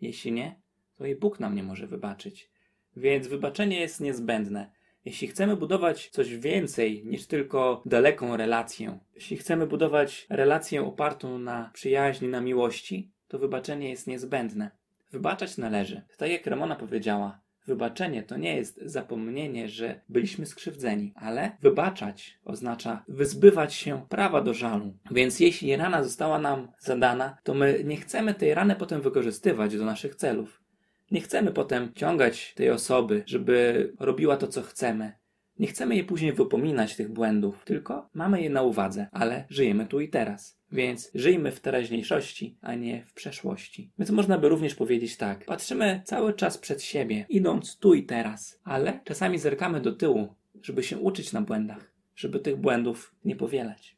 Jeśli 0.00 0.32
nie, 0.32 0.60
to 0.98 1.06
i 1.06 1.14
Bóg 1.14 1.40
nam 1.40 1.54
nie 1.54 1.62
może 1.62 1.86
wybaczyć. 1.86 2.50
Więc 2.96 3.26
wybaczenie 3.26 3.80
jest 3.80 4.00
niezbędne. 4.00 4.70
Jeśli 5.04 5.28
chcemy 5.28 5.56
budować 5.56 6.08
coś 6.08 6.36
więcej 6.36 7.04
niż 7.06 7.26
tylko 7.26 7.82
daleką 7.86 8.36
relację, 8.36 8.98
jeśli 9.14 9.36
chcemy 9.36 9.66
budować 9.66 10.26
relację 10.30 10.84
opartą 10.84 11.38
na 11.38 11.70
przyjaźni, 11.74 12.28
na 12.28 12.40
miłości, 12.40 13.10
to 13.28 13.38
wybaczenie 13.38 13.90
jest 13.90 14.06
niezbędne. 14.06 14.70
Wybaczać 15.12 15.56
należy. 15.56 16.02
Tak 16.16 16.30
jak 16.30 16.46
Ramona 16.46 16.76
powiedziała, 16.76 17.40
wybaczenie 17.66 18.22
to 18.22 18.36
nie 18.36 18.56
jest 18.56 18.80
zapomnienie, 18.84 19.68
że 19.68 20.00
byliśmy 20.08 20.46
skrzywdzeni, 20.46 21.12
ale 21.16 21.56
wybaczać 21.62 22.38
oznacza 22.44 23.04
wyzbywać 23.08 23.74
się 23.74 24.06
prawa 24.08 24.40
do 24.40 24.54
żalu. 24.54 24.94
Więc 25.10 25.40
jeśli 25.40 25.76
rana 25.76 26.02
została 26.02 26.38
nam 26.38 26.68
zadana, 26.78 27.36
to 27.42 27.54
my 27.54 27.80
nie 27.84 27.96
chcemy 27.96 28.34
tej 28.34 28.54
rany 28.54 28.76
potem 28.76 29.00
wykorzystywać 29.00 29.76
do 29.76 29.84
naszych 29.84 30.14
celów. 30.14 30.62
Nie 31.10 31.20
chcemy 31.20 31.52
potem 31.52 31.92
ciągać 31.94 32.54
tej 32.54 32.70
osoby, 32.70 33.22
żeby 33.26 33.92
robiła 34.00 34.36
to, 34.36 34.48
co 34.48 34.62
chcemy. 34.62 35.12
Nie 35.58 35.66
chcemy 35.66 35.96
je 35.96 36.04
później 36.04 36.32
wypominać, 36.32 36.96
tych 36.96 37.12
błędów, 37.12 37.64
tylko 37.64 38.08
mamy 38.14 38.42
je 38.42 38.50
na 38.50 38.62
uwadze, 38.62 39.06
ale 39.12 39.44
żyjemy 39.48 39.86
tu 39.86 40.00
i 40.00 40.08
teraz. 40.08 40.58
Więc 40.72 41.10
żyjmy 41.14 41.52
w 41.52 41.60
teraźniejszości, 41.60 42.58
a 42.60 42.74
nie 42.74 43.04
w 43.04 43.12
przeszłości. 43.12 43.92
Więc 43.98 44.10
można 44.10 44.38
by 44.38 44.48
również 44.48 44.74
powiedzieć 44.74 45.16
tak: 45.16 45.44
patrzymy 45.44 46.02
cały 46.04 46.34
czas 46.34 46.58
przed 46.58 46.82
siebie, 46.82 47.26
idąc 47.28 47.78
tu 47.78 47.94
i 47.94 48.02
teraz, 48.02 48.60
ale 48.64 49.00
czasami 49.04 49.38
zerkamy 49.38 49.80
do 49.80 49.92
tyłu, 49.92 50.34
żeby 50.62 50.82
się 50.82 50.98
uczyć 50.98 51.32
na 51.32 51.42
błędach, 51.42 51.92
żeby 52.16 52.40
tych 52.40 52.56
błędów 52.56 53.14
nie 53.24 53.36
powielać. 53.36 53.96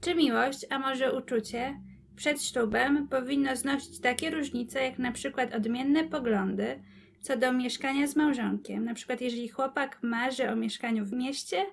Czy 0.00 0.14
miłość, 0.14 0.66
a 0.70 0.78
może 0.78 1.12
uczucie, 1.18 1.80
przed 2.16 2.42
ślubem 2.42 3.08
powinno 3.08 3.56
znosić 3.56 4.00
takie 4.00 4.30
różnice, 4.30 4.82
jak 4.82 4.98
na 4.98 5.12
przykład 5.12 5.54
odmienne 5.54 6.04
poglądy 6.04 6.82
co 7.20 7.36
do 7.36 7.52
mieszkania 7.52 8.06
z 8.06 8.16
małżonkiem? 8.16 8.84
Na 8.84 8.94
przykład, 8.94 9.20
jeżeli 9.20 9.48
chłopak 9.48 9.98
marzy 10.02 10.50
o 10.50 10.56
mieszkaniu 10.56 11.04
w 11.04 11.12
mieście, 11.12 11.66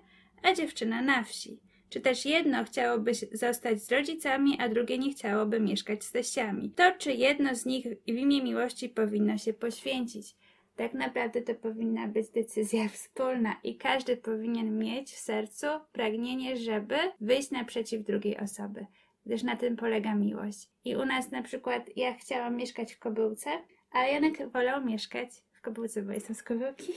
a 0.43 0.53
dziewczyna 0.53 1.01
na 1.01 1.23
wsi. 1.23 1.59
Czy 1.89 2.01
też 2.01 2.25
jedno 2.25 2.63
chciałoby 2.63 3.11
zostać 3.31 3.83
z 3.83 3.91
rodzicami, 3.91 4.57
a 4.59 4.69
drugie 4.69 4.97
nie 4.97 5.11
chciałoby 5.11 5.59
mieszkać 5.59 6.03
z 6.03 6.11
teściami. 6.11 6.71
To, 6.75 6.91
czy 6.97 7.13
jedno 7.13 7.55
z 7.55 7.65
nich 7.65 7.85
w 8.07 8.07
imię 8.07 8.43
miłości 8.43 8.89
powinno 8.89 9.37
się 9.37 9.53
poświęcić. 9.53 10.35
Tak 10.75 10.93
naprawdę 10.93 11.41
to 11.41 11.55
powinna 11.55 12.07
być 12.07 12.29
decyzja 12.29 12.89
wspólna 12.97 13.55
i 13.63 13.77
każdy 13.77 14.17
powinien 14.17 14.79
mieć 14.79 15.11
w 15.11 15.19
sercu 15.19 15.67
pragnienie, 15.91 16.57
żeby 16.57 16.95
wyjść 17.21 17.51
naprzeciw 17.51 18.03
drugiej 18.03 18.37
osoby, 18.37 18.85
gdyż 19.25 19.43
na 19.43 19.55
tym 19.55 19.75
polega 19.75 20.15
miłość. 20.15 20.69
I 20.85 20.95
u 20.95 21.05
nas 21.05 21.31
na 21.31 21.41
przykład 21.41 21.89
ja 21.95 22.13
chciałam 22.13 22.55
mieszkać 22.55 22.93
w 22.93 22.99
Kobyłce, 22.99 23.49
a 23.91 24.05
Janek 24.05 24.51
wolał 24.51 24.85
mieszkać 24.85 25.29
w 25.51 25.61
Kobyłce, 25.61 26.01
bo 26.01 26.11
jestem 26.11 26.35
z 26.35 26.43
Kobyłki, 26.43 26.93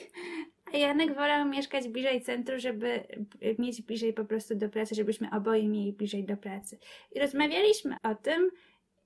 a 0.75 0.77
Janek 0.77 1.15
wolał 1.15 1.49
mieszkać 1.49 1.89
bliżej 1.89 2.23
centrum, 2.23 2.59
żeby 2.59 3.07
mieć 3.59 3.83
bliżej 3.83 4.13
po 4.13 4.25
prostu 4.25 4.55
do 4.55 4.69
pracy, 4.69 4.95
żebyśmy 4.95 5.29
oboje 5.31 5.69
mieli 5.69 5.93
bliżej 5.93 6.25
do 6.25 6.37
pracy. 6.37 6.79
I 7.13 7.21
rozmawialiśmy 7.21 7.97
o 8.03 8.15
tym, 8.15 8.51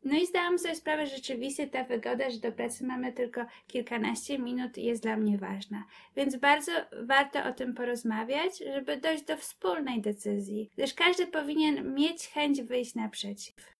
no 0.04 0.18
i 0.18 0.26
zdałam 0.26 0.58
sobie 0.58 0.74
sprawę, 0.74 1.06
że 1.06 1.16
rzeczywiście 1.16 1.66
ta 1.66 1.84
wygoda, 1.84 2.30
że 2.30 2.38
do 2.38 2.52
pracy 2.52 2.86
mamy 2.86 3.12
tylko 3.12 3.46
kilkanaście 3.66 4.38
minut 4.38 4.78
jest 4.78 5.02
dla 5.02 5.16
mnie 5.16 5.38
ważna. 5.38 5.84
Więc 6.16 6.36
bardzo 6.36 6.72
warto 7.02 7.44
o 7.44 7.52
tym 7.52 7.74
porozmawiać, 7.74 8.58
żeby 8.58 8.96
dojść 8.96 9.24
do 9.24 9.36
wspólnej 9.36 10.00
decyzji, 10.00 10.70
gdyż 10.76 10.94
każdy 10.94 11.26
powinien 11.26 11.94
mieć 11.94 12.28
chęć 12.28 12.62
wyjść 12.62 12.94
naprzeciw. 12.94 13.74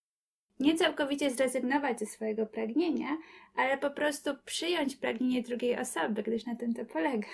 Nie 0.61 0.75
całkowicie 0.75 1.31
zrezygnować 1.31 1.99
ze 1.99 2.07
swojego 2.07 2.47
pragnienia, 2.47 3.19
ale 3.55 3.79
po 3.79 3.91
prostu 3.91 4.31
przyjąć 4.45 4.97
pragnienie 4.97 5.43
drugiej 5.43 5.79
osoby, 5.79 6.23
gdyż 6.23 6.47
na 6.47 6.57
tym 6.57 6.75
to 6.75 6.85
polega. 6.85 7.29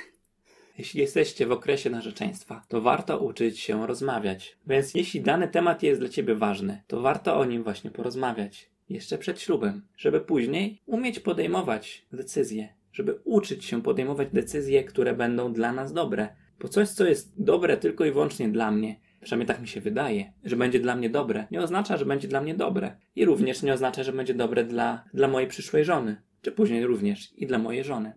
Jeśli 0.78 1.00
jesteście 1.00 1.46
w 1.46 1.52
okresie 1.52 1.90
narzeczeństwa, 1.90 2.62
to 2.68 2.80
warto 2.80 3.18
uczyć 3.18 3.58
się 3.58 3.86
rozmawiać. 3.86 4.56
Więc 4.66 4.94
jeśli 4.94 5.20
dany 5.20 5.48
temat 5.48 5.82
jest 5.82 6.00
dla 6.00 6.08
ciebie 6.08 6.34
ważny, 6.34 6.82
to 6.86 7.00
warto 7.00 7.38
o 7.38 7.44
nim 7.44 7.62
właśnie 7.62 7.90
porozmawiać 7.90 8.70
jeszcze 8.88 9.18
przed 9.18 9.40
ślubem, 9.40 9.82
żeby 9.96 10.20
później 10.20 10.80
umieć 10.86 11.20
podejmować 11.20 12.06
decyzje, 12.12 12.68
żeby 12.92 13.18
uczyć 13.24 13.64
się 13.64 13.82
podejmować 13.82 14.28
decyzje, 14.32 14.84
które 14.84 15.14
będą 15.14 15.52
dla 15.52 15.72
nas 15.72 15.92
dobre. 15.92 16.28
Bo 16.60 16.68
coś, 16.68 16.88
co 16.88 17.04
jest 17.04 17.42
dobre 17.42 17.76
tylko 17.76 18.04
i 18.04 18.12
wyłącznie 18.12 18.48
dla 18.48 18.70
mnie, 18.70 19.00
przynajmniej 19.20 19.46
tak 19.46 19.60
mi 19.60 19.68
się 19.68 19.80
wydaje, 19.80 20.32
że 20.44 20.56
będzie 20.56 20.80
dla 20.80 20.96
mnie 20.96 21.10
dobre, 21.10 21.46
nie 21.50 21.60
oznacza, 21.60 21.96
że 21.96 22.04
będzie 22.04 22.28
dla 22.28 22.40
mnie 22.40 22.54
dobre. 22.54 22.96
I 23.16 23.24
również 23.24 23.62
nie 23.62 23.72
oznacza, 23.72 24.02
że 24.02 24.12
będzie 24.12 24.34
dobre 24.34 24.64
dla, 24.64 25.04
dla 25.14 25.28
mojej 25.28 25.48
przyszłej 25.48 25.84
żony, 25.84 26.22
czy 26.42 26.52
później 26.52 26.86
również 26.86 27.32
i 27.36 27.46
dla 27.46 27.58
mojej 27.58 27.84
żony. 27.84 28.12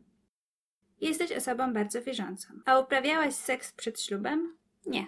Jesteś 1.01 1.31
osobą 1.31 1.73
bardzo 1.73 2.01
wierzącą. 2.01 2.47
A 2.65 2.79
uprawiałaś 2.79 3.33
seks 3.33 3.71
przed 3.71 4.01
ślubem? 4.01 4.57
Nie. 4.85 5.05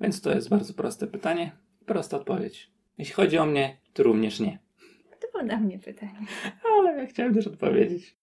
Więc 0.00 0.20
to 0.20 0.34
jest 0.34 0.48
bardzo 0.48 0.74
proste 0.74 1.06
pytanie, 1.06 1.52
prosta 1.86 2.16
odpowiedź. 2.16 2.70
Jeśli 2.98 3.14
chodzi 3.14 3.38
o 3.38 3.46
mnie, 3.46 3.76
to 3.92 4.02
również 4.02 4.40
nie. 4.40 4.58
To 5.20 5.28
było 5.32 5.44
dla 5.44 5.56
mnie 5.60 5.78
pytanie. 5.78 6.26
Ale 6.78 6.98
ja 6.98 7.06
chciałem 7.06 7.34
też 7.34 7.46
odpowiedzieć. 7.46 8.16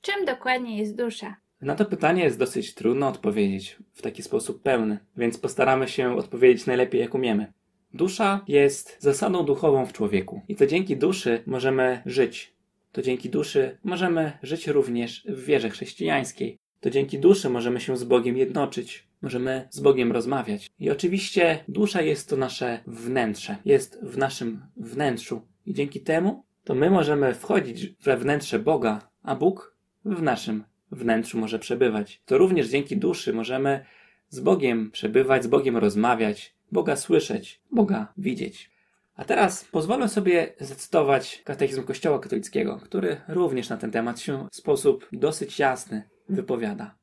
Czym 0.00 0.24
dokładnie 0.24 0.78
jest 0.78 0.96
dusza? 0.96 1.36
Na 1.60 1.74
to 1.74 1.84
pytanie 1.84 2.22
jest 2.22 2.38
dosyć 2.38 2.74
trudno 2.74 3.08
odpowiedzieć 3.08 3.76
w 3.92 4.02
taki 4.02 4.22
sposób 4.22 4.62
pełny, 4.62 4.98
więc 5.16 5.38
postaramy 5.38 5.88
się 5.88 6.16
odpowiedzieć 6.16 6.66
najlepiej 6.66 7.00
jak 7.00 7.14
umiemy. 7.14 7.52
Dusza 7.94 8.44
jest 8.48 8.96
zasadą 9.00 9.44
duchową 9.44 9.86
w 9.86 9.92
człowieku 9.92 10.42
i 10.48 10.56
to 10.56 10.66
dzięki 10.66 10.96
duszy 10.96 11.42
możemy 11.46 12.02
żyć. 12.06 12.54
To 12.92 13.02
dzięki 13.02 13.30
duszy 13.30 13.78
możemy 13.84 14.32
żyć 14.42 14.66
również 14.66 15.24
w 15.28 15.44
wierze 15.44 15.70
chrześcijańskiej. 15.70 16.58
To 16.80 16.90
dzięki 16.90 17.18
duszy 17.18 17.50
możemy 17.50 17.80
się 17.80 17.96
z 17.96 18.04
Bogiem 18.04 18.36
jednoczyć, 18.36 19.08
możemy 19.22 19.68
z 19.70 19.80
Bogiem 19.80 20.12
rozmawiać. 20.12 20.70
I 20.78 20.90
oczywiście 20.90 21.64
dusza 21.68 22.02
jest 22.02 22.28
to 22.28 22.36
nasze 22.36 22.80
wnętrze, 22.86 23.56
jest 23.64 23.98
w 24.02 24.18
naszym 24.18 24.62
wnętrzu. 24.76 25.42
I 25.66 25.74
dzięki 25.74 26.00
temu 26.00 26.44
to 26.64 26.74
my 26.74 26.90
możemy 26.90 27.34
wchodzić 27.34 27.86
we 28.02 28.16
wnętrze 28.16 28.58
Boga, 28.58 29.10
a 29.22 29.34
Bóg 29.34 29.76
w 30.04 30.22
naszym 30.22 30.64
wnętrzu 30.92 31.38
może 31.38 31.58
przebywać. 31.58 32.22
To 32.26 32.38
również 32.38 32.68
dzięki 32.68 32.96
duszy 32.96 33.32
możemy 33.32 33.84
z 34.28 34.40
Bogiem 34.40 34.90
przebywać, 34.90 35.44
z 35.44 35.46
Bogiem 35.46 35.76
rozmawiać, 35.76 36.54
Boga 36.72 36.96
słyszeć, 36.96 37.60
Boga 37.70 38.12
widzieć. 38.18 38.70
A 39.16 39.24
teraz 39.24 39.64
pozwolę 39.64 40.08
sobie 40.08 40.52
zacytować 40.60 41.42
katechizm 41.44 41.82
Kościoła 41.82 42.18
katolickiego, 42.18 42.80
który 42.82 43.20
również 43.28 43.68
na 43.68 43.76
ten 43.76 43.90
temat 43.90 44.20
się 44.20 44.48
w 44.52 44.56
sposób 44.56 45.08
dosyć 45.12 45.58
jasny 45.58 46.08
wypowiada. 46.28 46.94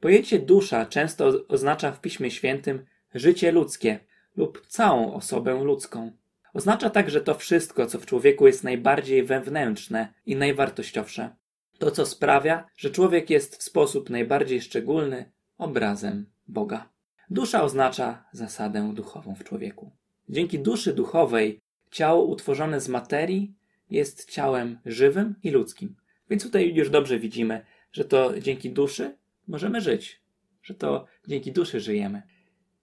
Pojęcie 0.00 0.38
dusza 0.38 0.86
często 0.86 1.32
oznacza 1.48 1.92
w 1.92 2.00
Piśmie 2.00 2.30
Świętym 2.30 2.86
życie 3.14 3.52
ludzkie 3.52 4.00
lub 4.36 4.66
całą 4.66 5.14
osobę 5.14 5.64
ludzką. 5.64 6.12
Oznacza 6.54 6.90
także 6.90 7.20
to 7.20 7.34
wszystko, 7.34 7.86
co 7.86 7.98
w 7.98 8.06
człowieku 8.06 8.46
jest 8.46 8.64
najbardziej 8.64 9.24
wewnętrzne 9.24 10.08
i 10.26 10.36
najwartościowsze. 10.36 11.36
To, 11.78 11.90
co 11.90 12.06
sprawia, 12.06 12.66
że 12.76 12.90
człowiek 12.90 13.30
jest 13.30 13.56
w 13.56 13.62
sposób 13.62 14.10
najbardziej 14.10 14.60
szczególny 14.62 15.32
obrazem 15.58 16.26
Boga. 16.48 16.88
Dusza 17.30 17.62
oznacza 17.62 18.24
zasadę 18.32 18.92
duchową 18.94 19.34
w 19.34 19.44
człowieku. 19.44 19.90
Dzięki 20.28 20.58
duszy 20.58 20.92
duchowej 20.92 21.60
ciało 21.90 22.24
utworzone 22.24 22.80
z 22.80 22.88
materii 22.88 23.54
jest 23.90 24.30
ciałem 24.30 24.78
żywym 24.86 25.34
i 25.42 25.50
ludzkim. 25.50 25.96
Więc 26.30 26.42
tutaj 26.42 26.74
już 26.74 26.90
dobrze 26.90 27.18
widzimy, 27.18 27.64
że 27.92 28.04
to 28.04 28.40
dzięki 28.40 28.70
duszy 28.70 29.16
możemy 29.48 29.80
żyć, 29.80 30.20
że 30.62 30.74
to 30.74 31.06
dzięki 31.28 31.52
duszy 31.52 31.80
żyjemy. 31.80 32.22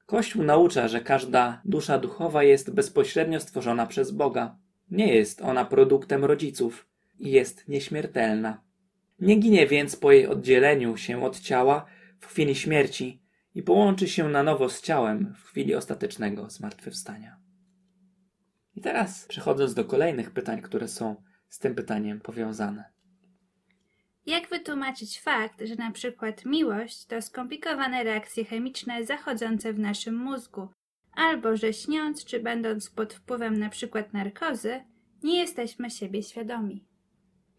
Kościół 0.06 0.44
naucza, 0.44 0.88
że 0.88 1.02
każda 1.02 1.62
dusza 1.66 2.00
duchowa 2.00 2.44
jest 2.44 2.74
bezpośrednio 2.74 3.40
stworzona 3.40 3.86
przez 3.86 4.12
Boga. 4.12 4.58
Nie 4.92 5.16
jest 5.16 5.42
ona 5.42 5.66
produktem 5.66 6.26
rodziców 6.26 6.88
i 7.20 7.32
jest 7.32 7.68
nieśmiertelna. 7.68 8.62
Nie 9.20 9.36
ginie 9.36 9.68
więc 9.68 9.96
po 9.96 10.12
jej 10.12 10.28
oddzieleniu 10.28 10.98
się 10.98 11.24
od 11.24 11.40
ciała 11.40 11.86
w 12.20 12.28
chwili 12.28 12.56
śmierci 12.56 13.22
i 13.56 13.64
połączy 13.64 14.08
się 14.08 14.30
na 14.30 14.44
nowo 14.44 14.70
z 14.70 14.82
ciałem 14.82 15.34
w 15.38 15.44
chwili 15.44 15.76
ostatecznego 15.76 16.50
zmartwychwstania. 16.50 17.40
I 18.76 18.82
teraz 18.82 19.26
przechodząc 19.26 19.74
do 19.74 19.86
kolejnych 19.86 20.32
pytań, 20.32 20.62
które 20.62 20.88
są 20.88 21.24
z 21.50 21.60
tym 21.60 21.76
pytaniem 21.76 22.22
powiązane. 22.22 22.94
Jak 24.26 24.50
wytłumaczyć 24.50 25.22
fakt, 25.22 25.62
że 25.66 25.76
na 25.76 25.92
przykład 25.92 26.46
miłość 26.46 27.06
to 27.06 27.22
skomplikowane 27.22 28.04
reakcje 28.04 28.46
chemiczne 28.46 29.06
zachodzące 29.06 29.74
w 29.74 29.80
naszym 29.80 30.16
mózgu, 30.16 30.68
albo 31.12 31.58
że 31.58 31.74
śniąc 31.74 32.26
czy 32.26 32.40
będąc 32.40 32.90
pod 32.90 33.14
wpływem 33.14 33.60
na 33.60 33.70
przykład 33.70 34.14
narkozy, 34.14 34.84
nie 35.24 35.38
jesteśmy 35.38 35.90
siebie 35.90 36.24
świadomi? 36.24 36.86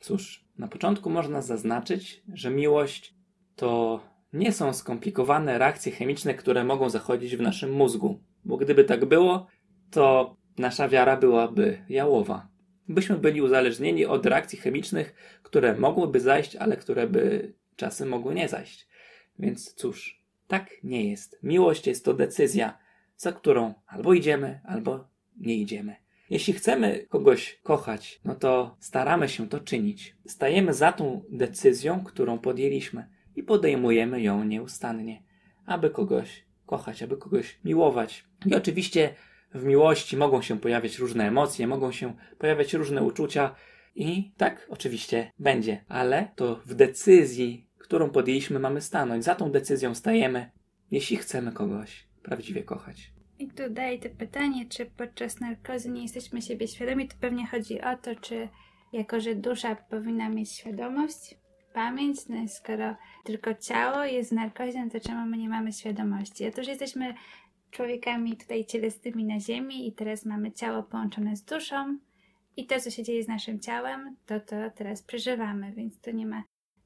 Cóż, 0.01 0.44
na 0.59 0.69
początku 0.69 1.11
można 1.11 1.43
zaznaczyć, 1.43 2.23
że 2.33 2.51
miłość 2.51 3.15
to 3.57 4.01
nie 4.33 4.53
są 4.53 4.73
skomplikowane 4.73 5.59
reakcje 5.59 5.93
chemiczne, 5.93 6.35
które 6.35 6.65
mogą 6.65 6.91
zachodzić 6.91 7.37
w 7.37 7.41
naszym 7.41 7.73
mózgu, 7.73 8.21
bo 8.45 8.57
gdyby 8.57 8.85
tak 8.85 9.05
było, 9.05 9.47
to 9.91 10.37
nasza 10.59 10.89
wiara 10.89 11.17
byłaby 11.17 11.85
jałowa. 11.89 12.49
Byśmy 12.89 13.19
byli 13.19 13.43
uzależnieni 13.43 14.07
od 14.07 14.27
reakcji 14.27 14.59
chemicznych, 14.59 15.15
które 15.43 15.75
mogłyby 15.75 16.21
zajść, 16.21 16.57
ale 16.57 16.77
które 16.77 17.07
by 17.07 17.55
czasem 17.77 18.09
mogły 18.09 18.35
nie 18.35 18.49
zajść. 18.49 18.89
Więc 19.39 19.75
cóż, 19.75 20.23
tak 20.49 20.71
nie 20.83 21.11
jest. 21.11 21.39
Miłość 21.43 21.87
jest 21.87 22.05
to 22.05 22.15
decyzja, 22.15 22.79
za 23.17 23.33
którą 23.33 23.75
albo 23.87 24.15
idziemy, 24.15 24.61
albo 24.65 25.09
nie 25.37 25.57
idziemy. 25.57 26.04
Jeśli 26.31 26.53
chcemy 26.53 27.07
kogoś 27.09 27.61
kochać, 27.63 28.21
no 28.25 28.35
to 28.35 28.77
staramy 28.81 29.29
się 29.29 29.49
to 29.49 29.61
czynić. 29.61 30.17
Stajemy 30.27 30.75
za 30.75 30.93
tą 30.93 31.23
decyzją, 31.31 32.05
którą 32.05 32.39
podjęliśmy 32.39 33.09
i 33.37 33.43
podejmujemy 33.43 34.23
ją 34.23 34.45
nieustannie, 34.45 35.23
aby 35.67 35.91
kogoś 35.91 36.45
kochać, 36.67 37.03
aby 37.03 37.17
kogoś 37.17 37.59
miłować. 37.65 38.25
I 38.47 38.55
oczywiście 38.55 39.15
w 39.55 39.65
miłości 39.65 40.17
mogą 40.17 40.43
się 40.43 40.61
pojawiać 40.61 40.99
różne 40.99 41.29
emocje, 41.29 41.67
mogą 41.67 41.93
się 41.93 42.15
pojawiać 42.39 42.75
różne 42.75 43.03
uczucia 43.03 43.55
i 43.95 44.33
tak 44.37 44.67
oczywiście 44.71 45.33
będzie, 45.39 45.85
ale 45.89 46.29
to 46.37 46.61
w 46.67 46.75
decyzji, 46.75 47.69
którą 47.79 48.11
podjęliśmy, 48.11 48.59
mamy 48.59 48.81
stanąć. 48.81 49.25
Za 49.25 49.35
tą 49.35 49.51
decyzją 49.51 49.95
stajemy, 49.95 50.51
jeśli 50.91 51.17
chcemy 51.17 51.53
kogoś 51.53 52.09
prawdziwie 52.23 52.63
kochać. 52.63 53.14
I 53.39 53.49
tutaj 53.49 54.01
to 54.01 54.09
pytanie, 54.19 54.67
czy 54.69 54.87
podczas 54.87 55.41
narkozy 55.41 55.91
nie 55.91 56.03
jesteśmy 56.03 56.43
siebie 56.43 56.69
świadomi, 56.69 57.09
to 57.09 57.17
pewnie 57.21 57.47
chodzi 57.47 57.81
o 57.81 57.97
to, 57.97 58.15
czy 58.17 58.49
jako, 58.93 59.21
że 59.21 59.35
dusza 59.35 59.75
powinna 59.75 60.29
mieć 60.29 60.53
świadomość, 60.53 61.35
pamięć, 61.73 62.29
no 62.29 62.49
skoro 62.49 62.97
tylko 63.25 63.55
ciało 63.55 64.05
jest 64.05 64.31
w 64.31 64.35
no 64.35 64.51
to 64.93 65.01
czemu 65.01 65.27
my 65.27 65.37
nie 65.37 65.49
mamy 65.49 65.73
świadomości? 65.73 66.47
Otóż 66.47 66.67
jesteśmy 66.67 67.15
człowiekami 67.71 68.37
tutaj 68.37 68.65
cielesnymi 68.65 69.25
na 69.25 69.41
ziemi 69.41 69.89
i 69.89 69.93
teraz 69.93 70.25
mamy 70.25 70.53
ciało 70.53 70.83
połączone 70.83 71.37
z 71.37 71.45
duszą 71.45 71.99
i 72.57 72.67
to, 72.67 72.81
co 72.81 72.91
się 72.91 73.03
dzieje 73.03 73.23
z 73.23 73.29
naszym 73.29 73.61
ciałem, 73.61 74.17
to 74.27 74.41
to 74.41 74.57
teraz 74.75 75.03
przeżywamy, 75.03 75.73
więc 75.73 76.01
to 76.01 76.11
nie 76.11 76.27
ma 76.27 76.43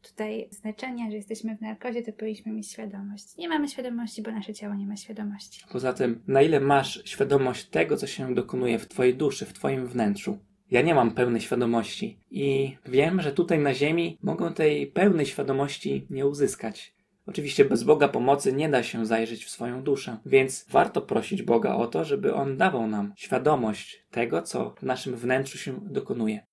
tutaj 0.08 0.48
znaczenia, 0.50 1.10
że 1.10 1.16
jesteśmy 1.16 1.56
w 1.56 1.60
narkozie, 1.60 2.02
to 2.02 2.12
powinniśmy 2.12 2.52
mieć 2.52 2.70
świadomość. 2.70 3.36
Nie 3.36 3.48
mamy 3.48 3.68
świadomości, 3.68 4.22
bo 4.22 4.30
nasze 4.30 4.54
ciało 4.54 4.74
nie 4.74 4.86
ma 4.86 4.96
świadomości. 4.96 5.64
Poza 5.72 5.92
tym, 5.92 6.22
na 6.26 6.42
ile 6.42 6.60
masz 6.60 7.02
świadomość 7.04 7.64
tego, 7.64 7.96
co 7.96 8.06
się 8.06 8.34
dokonuje 8.34 8.78
w 8.78 8.88
Twojej 8.88 9.14
duszy, 9.14 9.46
w 9.46 9.52
Twoim 9.52 9.86
wnętrzu? 9.86 10.38
Ja 10.70 10.82
nie 10.82 10.94
mam 10.94 11.10
pełnej 11.10 11.40
świadomości 11.40 12.20
i 12.30 12.76
wiem, 12.86 13.20
że 13.20 13.32
tutaj 13.32 13.58
na 13.58 13.74
Ziemi 13.74 14.18
mogą 14.22 14.54
tej 14.54 14.86
pełnej 14.86 15.26
świadomości 15.26 16.06
nie 16.10 16.26
uzyskać. 16.26 16.98
Oczywiście 17.26 17.64
bez 17.64 17.82
Boga 17.82 18.08
pomocy 18.08 18.52
nie 18.52 18.68
da 18.68 18.82
się 18.82 19.06
zajrzeć 19.06 19.44
w 19.44 19.50
swoją 19.50 19.82
duszę, 19.82 20.18
więc 20.26 20.66
warto 20.70 21.02
prosić 21.02 21.42
Boga 21.42 21.74
o 21.74 21.86
to, 21.86 22.04
żeby 22.04 22.34
On 22.34 22.56
dawał 22.56 22.86
nam 22.86 23.12
świadomość 23.16 24.04
tego, 24.10 24.42
co 24.42 24.74
w 24.78 24.82
naszym 24.82 25.16
wnętrzu 25.16 25.58
się 25.58 25.80
dokonuje. 25.82 26.46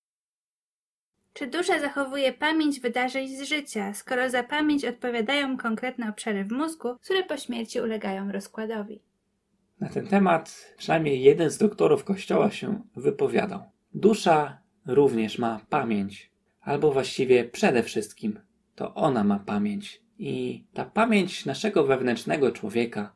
Czy 1.35 1.47
dusza 1.47 1.79
zachowuje 1.79 2.33
pamięć 2.33 2.79
wydarzeń 2.79 3.27
z 3.27 3.41
życia, 3.41 3.93
skoro 3.93 4.29
za 4.29 4.43
pamięć 4.43 4.85
odpowiadają 4.85 5.57
konkretne 5.57 6.09
obszary 6.09 6.45
w 6.45 6.51
mózgu, 6.51 6.95
które 7.03 7.23
po 7.23 7.37
śmierci 7.37 7.81
ulegają 7.81 8.31
rozkładowi? 8.31 9.01
Na 9.79 9.89
ten 9.89 10.07
temat 10.07 10.73
przynajmniej 10.77 11.23
jeden 11.23 11.49
z 11.49 11.57
doktorów 11.57 12.03
Kościoła 12.03 12.51
się 12.51 12.81
wypowiadał. 12.95 13.63
Dusza 13.93 14.57
również 14.85 15.39
ma 15.39 15.59
pamięć, 15.69 16.31
albo 16.61 16.91
właściwie 16.91 17.45
przede 17.45 17.83
wszystkim 17.83 18.39
to 18.75 18.93
ona 18.93 19.23
ma 19.23 19.39
pamięć. 19.39 20.01
I 20.17 20.65
ta 20.73 20.85
pamięć 20.85 21.45
naszego 21.45 21.83
wewnętrznego 21.83 22.51
człowieka, 22.51 23.13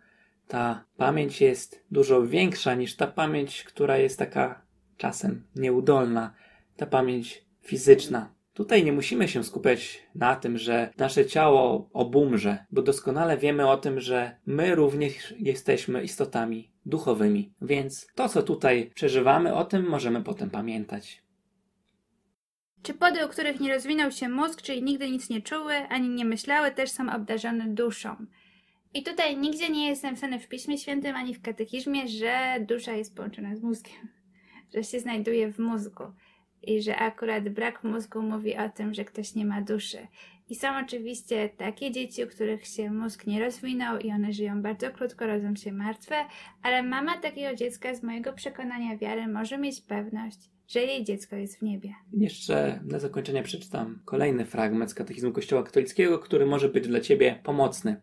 ta 0.47 0.85
pamięć 0.97 1.41
jest 1.41 1.85
dużo 1.91 2.27
większa 2.27 2.75
niż 2.75 2.95
ta 2.95 3.07
pamięć, 3.07 3.63
która 3.63 3.97
jest 3.97 4.19
taka 4.19 4.61
czasem 4.97 5.43
nieudolna, 5.55 6.33
ta 6.77 6.85
pamięć 6.85 7.48
fizyczna. 7.69 8.33
Tutaj 8.53 8.83
nie 8.83 8.91
musimy 8.91 9.27
się 9.27 9.43
skupiać 9.43 10.03
na 10.15 10.35
tym, 10.35 10.57
że 10.57 10.93
nasze 10.97 11.25
ciało 11.25 11.89
obumrze, 11.93 12.65
bo 12.71 12.81
doskonale 12.81 13.37
wiemy 13.37 13.69
o 13.69 13.77
tym, 13.77 13.99
że 13.99 14.37
my 14.45 14.75
również 14.75 15.33
jesteśmy 15.39 16.03
istotami 16.03 16.71
duchowymi. 16.85 17.53
Więc 17.61 18.07
to, 18.15 18.29
co 18.29 18.43
tutaj 18.43 18.91
przeżywamy, 18.95 19.53
o 19.53 19.65
tym 19.65 19.89
możemy 19.89 20.23
potem 20.23 20.49
pamiętać. 20.49 21.23
Czy 22.83 22.93
pody, 22.93 23.25
u 23.25 23.29
których 23.29 23.59
nie 23.59 23.73
rozwinął 23.73 24.11
się 24.11 24.29
mózg, 24.29 24.61
czyli 24.61 24.83
nigdy 24.83 25.11
nic 25.11 25.29
nie 25.29 25.41
czuły, 25.41 25.73
ani 25.73 26.09
nie 26.09 26.25
myślały, 26.25 26.71
też 26.71 26.91
są 26.91 27.13
obdarzone 27.13 27.67
duszą? 27.67 28.15
I 28.93 29.03
tutaj 29.03 29.37
nigdzie 29.37 29.69
nie 29.69 29.87
jest 29.89 30.03
napisane 30.03 30.39
w 30.39 30.47
Piśmie 30.47 30.77
Świętym 30.77 31.15
ani 31.15 31.35
w 31.35 31.41
katechizmie, 31.41 32.07
że 32.07 32.65
dusza 32.67 32.93
jest 32.93 33.15
połączona 33.15 33.55
z 33.55 33.61
mózgiem, 33.61 34.09
że 34.73 34.83
się 34.83 34.99
znajduje 34.99 35.51
w 35.53 35.59
mózgu 35.59 36.03
i 36.63 36.81
że 36.81 36.95
akurat 36.95 37.49
brak 37.49 37.83
mózgu 37.83 38.21
mówi 38.21 38.57
o 38.57 38.69
tym, 38.69 38.93
że 38.93 39.05
ktoś 39.05 39.35
nie 39.35 39.45
ma 39.45 39.61
duszy. 39.61 40.07
I 40.49 40.55
są 40.55 40.67
oczywiście 40.85 41.49
takie 41.57 41.91
dzieci, 41.91 42.23
u 42.23 42.27
których 42.27 42.67
się 42.67 42.91
mózg 42.91 43.27
nie 43.27 43.39
rozwinął 43.39 43.99
i 43.99 44.11
one 44.11 44.33
żyją 44.33 44.61
bardzo 44.61 44.91
krótko, 44.91 45.27
rodzą 45.27 45.55
się 45.55 45.71
martwe, 45.71 46.15
ale 46.63 46.83
mama 46.83 47.17
takiego 47.17 47.55
dziecka 47.55 47.95
z 47.95 48.03
mojego 48.03 48.33
przekonania 48.33 48.97
wiary 48.97 49.27
może 49.27 49.57
mieć 49.57 49.81
pewność, 49.81 50.39
że 50.67 50.79
jej 50.79 51.03
dziecko 51.03 51.35
jest 51.35 51.59
w 51.59 51.61
niebie. 51.61 51.93
Jeszcze 52.13 52.79
na 52.85 52.99
zakończenie 52.99 53.43
przeczytam 53.43 54.01
kolejny 54.05 54.45
fragment 54.45 54.91
z 54.91 54.93
katechizmu 54.93 55.31
Kościoła 55.31 55.63
katolickiego, 55.63 56.19
który 56.19 56.45
może 56.45 56.69
być 56.69 56.87
dla 56.87 56.99
Ciebie 56.99 57.39
pomocny. 57.43 58.01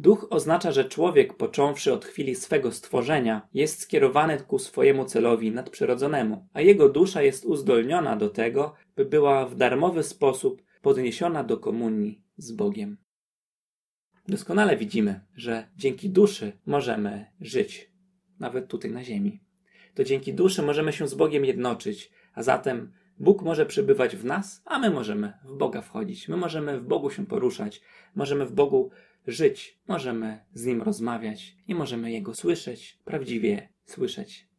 Duch 0.00 0.26
oznacza, 0.30 0.72
że 0.72 0.84
człowiek, 0.84 1.34
począwszy 1.34 1.92
od 1.92 2.04
chwili 2.04 2.34
swego 2.34 2.72
stworzenia, 2.72 3.48
jest 3.54 3.80
skierowany 3.80 4.38
ku 4.38 4.58
swojemu 4.58 5.04
celowi 5.04 5.50
nadprzyrodzonemu, 5.50 6.48
a 6.52 6.60
jego 6.60 6.88
dusza 6.88 7.22
jest 7.22 7.44
uzdolniona 7.44 8.16
do 8.16 8.28
tego, 8.28 8.74
by 8.96 9.04
była 9.04 9.46
w 9.46 9.56
darmowy 9.56 10.02
sposób 10.02 10.62
podniesiona 10.82 11.44
do 11.44 11.56
komunii 11.56 12.22
z 12.36 12.52
Bogiem. 12.52 12.96
Doskonale 14.28 14.76
widzimy, 14.76 15.20
że 15.36 15.68
dzięki 15.76 16.10
duszy 16.10 16.52
możemy 16.66 17.26
żyć, 17.40 17.90
nawet 18.38 18.68
tutaj 18.68 18.90
na 18.90 19.04
Ziemi. 19.04 19.40
To 19.94 20.04
dzięki 20.04 20.34
duszy 20.34 20.62
możemy 20.62 20.92
się 20.92 21.08
z 21.08 21.14
Bogiem 21.14 21.44
jednoczyć, 21.44 22.10
a 22.34 22.42
zatem 22.42 22.92
Bóg 23.18 23.42
może 23.42 23.66
przybywać 23.66 24.16
w 24.16 24.24
nas, 24.24 24.62
a 24.64 24.78
my 24.78 24.90
możemy 24.90 25.32
w 25.44 25.56
Boga 25.56 25.82
wchodzić. 25.82 26.28
My 26.28 26.36
możemy 26.36 26.80
w 26.80 26.84
Bogu 26.84 27.10
się 27.10 27.26
poruszać, 27.26 27.80
możemy 28.14 28.46
w 28.46 28.52
Bogu 28.52 28.90
żyć, 29.26 29.78
możemy 29.88 30.44
z 30.54 30.66
Nim 30.66 30.82
rozmawiać 30.82 31.56
i 31.68 31.74
możemy 31.74 32.12
Jego 32.12 32.34
słyszeć, 32.34 32.98
prawdziwie 33.04 33.68
słyszeć. 33.84 34.50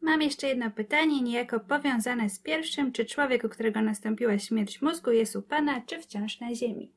Mam 0.00 0.22
jeszcze 0.22 0.48
jedno 0.48 0.70
pytanie, 0.70 1.22
niejako 1.22 1.60
powiązane 1.60 2.30
z 2.30 2.38
pierwszym. 2.38 2.92
Czy 2.92 3.04
człowiek, 3.04 3.44
u 3.44 3.48
którego 3.48 3.82
nastąpiła 3.82 4.38
śmierć 4.38 4.82
mózgu, 4.82 5.10
jest 5.10 5.36
u 5.36 5.42
Pana, 5.42 5.80
czy 5.80 6.00
wciąż 6.00 6.40
na 6.40 6.54
ziemi? 6.54 6.92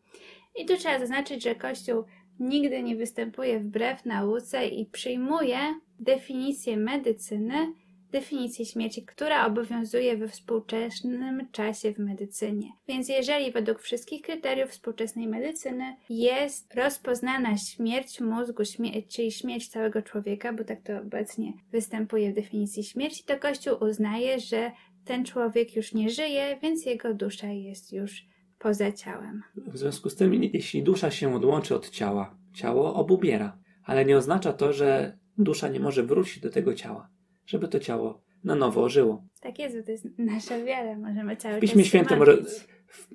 I 0.56 0.66
tu 0.66 0.78
trzeba 0.78 1.00
zaznaczyć, 1.00 1.44
że 1.44 1.56
Kościół 1.56 2.04
nigdy 2.40 2.84
nie 2.84 2.96
występuje 2.96 3.60
wbrew 3.60 4.06
nauce 4.06 4.68
i 4.68 4.86
przyjmuje 4.86 5.60
definicję 6.00 6.78
medycyny 6.78 7.74
definicję 8.12 8.66
śmierci, 8.66 9.06
która 9.06 9.48
obowiązuje 9.48 10.18
we 10.18 10.28
współczesnym 10.28 11.48
czasie 11.52 11.94
w 11.94 12.00
medycynie. 12.00 12.68
Więc 12.88 13.10
jeżeli 13.10 13.52
według 13.52 13.80
wszystkich 13.80 14.22
kryteriów 14.22 14.70
współczesnej 14.70 15.28
medycyny 15.28 15.96
jest 16.10 16.74
rozpoznana 16.74 17.58
śmierć 17.58 18.22
mózgu, 18.22 18.66
śmie 18.66 19.04
czyli 19.04 19.32
śmierć 19.32 19.68
całego 19.68 20.02
człowieka, 20.02 20.54
bo 20.54 20.64
tak 20.64 20.82
to 20.82 20.98
obecnie 20.98 21.54
występuje 21.72 22.32
w 22.32 22.36
definicji 22.36 22.84
śmierci, 22.84 23.24
to 23.24 23.40
Kościół 23.40 23.84
uznaje, 23.84 24.40
że 24.40 24.72
ten 25.06 25.26
człowiek 25.26 25.76
już 25.76 25.94
nie 25.94 26.10
żyje, 26.10 26.60
więc 26.62 26.86
jego 26.86 27.14
dusza 27.14 27.48
jest 27.48 27.94
już 27.94 28.26
poza 28.60 28.92
ciałem. 28.92 29.42
W 29.56 29.78
związku 29.78 30.10
z 30.10 30.16
tym, 30.16 30.44
jeśli 30.44 30.84
dusza 30.84 31.12
się 31.12 31.36
odłączy 31.36 31.76
od 31.76 31.90
ciała, 31.90 32.36
ciało 32.54 32.94
obumiera, 32.94 33.58
ale 33.84 34.06
nie 34.06 34.18
oznacza 34.18 34.54
to, 34.54 34.74
że 34.74 35.18
dusza 35.38 35.68
nie 35.68 35.80
może 35.80 36.04
wrócić 36.04 36.40
do 36.40 36.50
tego 36.50 36.74
ciała 36.74 37.10
żeby 37.52 37.68
to 37.68 37.80
ciało 37.80 38.22
na 38.44 38.56
nowo 38.56 38.84
ożyło. 38.84 39.24
Tak 39.42 39.60
jest, 39.60 39.86
to 39.86 39.92
jest 39.92 40.08
nasza 40.18 40.64
wiara, 40.64 40.98
możemy 40.98 41.38
cały 41.38 41.58
w 41.58 41.60
Piśmie 41.60 41.84
czas 41.84 41.90
Świętym, 41.90 42.20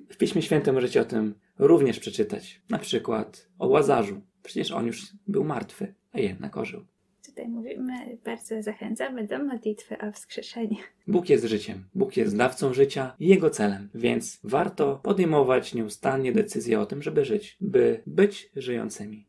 w 0.09 0.17
Piśmie 0.17 0.41
Świętym 0.41 0.75
możecie 0.75 1.01
o 1.01 1.05
tym 1.05 1.35
również 1.59 1.99
przeczytać. 1.99 2.61
Na 2.69 2.79
przykład 2.79 3.49
o 3.59 3.67
Łazarzu. 3.67 4.21
Przecież 4.43 4.71
on 4.71 4.87
już 4.87 5.13
był 5.27 5.43
martwy, 5.43 5.93
a 6.11 6.19
jednak 6.19 6.57
ożył. 6.57 6.85
Tutaj 7.25 7.47
mówimy, 7.47 8.17
bardzo 8.25 8.63
zachęcamy 8.63 9.27
do 9.27 9.43
modlitwy 9.43 9.97
o 9.97 10.11
wskrzeszenie. 10.11 10.77
Bóg 11.07 11.29
jest 11.29 11.45
życiem, 11.45 11.83
Bóg 11.95 12.17
jest 12.17 12.37
dawcą 12.37 12.73
życia 12.73 13.15
i 13.19 13.27
jego 13.27 13.49
celem, 13.49 13.89
więc 13.95 14.39
warto 14.43 14.99
podejmować 15.03 15.73
nieustannie 15.73 16.31
decyzje 16.31 16.79
o 16.79 16.85
tym, 16.85 17.03
żeby 17.03 17.25
żyć, 17.25 17.57
by 17.61 18.03
być 18.07 18.49
żyjącymi. 18.55 19.27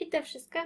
I 0.00 0.08
to 0.08 0.22
wszystko. 0.22 0.58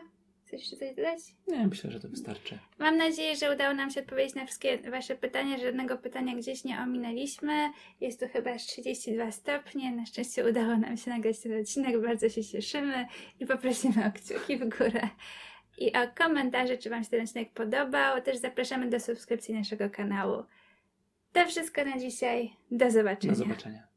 Chcesz 0.52 0.60
jeszcze 0.60 0.76
coś 0.76 0.96
dodać? 0.96 1.18
Nie, 1.48 1.66
myślę, 1.66 1.90
że 1.90 2.00
to 2.00 2.08
wystarczy. 2.08 2.58
Mam 2.78 2.96
nadzieję, 2.96 3.36
że 3.36 3.54
udało 3.54 3.74
nam 3.74 3.90
się 3.90 4.00
odpowiedzieć 4.00 4.34
na 4.34 4.46
wszystkie 4.46 4.78
Wasze 4.90 5.16
pytania. 5.16 5.58
Żadnego 5.58 5.98
pytania 5.98 6.36
gdzieś 6.36 6.64
nie 6.64 6.78
ominęliśmy. 6.78 7.70
Jest 8.00 8.20
tu 8.20 8.28
chyba 8.28 8.56
32 8.56 9.32
stopnie. 9.32 9.92
Na 9.92 10.06
szczęście 10.06 10.48
udało 10.50 10.76
nam 10.76 10.96
się 10.96 11.10
nagrać 11.10 11.40
ten 11.40 11.60
odcinek. 11.60 12.02
Bardzo 12.02 12.28
się 12.28 12.44
cieszymy 12.44 13.06
i 13.40 13.46
poprosimy 13.46 14.06
o 14.06 14.12
kciuki 14.12 14.56
w 14.56 14.68
górę. 14.68 15.08
I 15.78 15.92
o 15.92 16.08
komentarze, 16.14 16.78
czy 16.78 16.90
Wam 16.90 17.04
się 17.04 17.10
ten 17.10 17.22
odcinek 17.22 17.52
podobał. 17.52 18.22
Też 18.22 18.36
zapraszamy 18.36 18.90
do 18.90 19.00
subskrypcji 19.00 19.54
naszego 19.54 19.90
kanału. 19.90 20.42
To 21.32 21.46
wszystko 21.46 21.84
na 21.84 21.98
dzisiaj. 21.98 22.52
Do 22.70 22.90
zobaczenia. 22.90 23.32
Do 23.32 23.38
zobaczenia. 23.38 23.91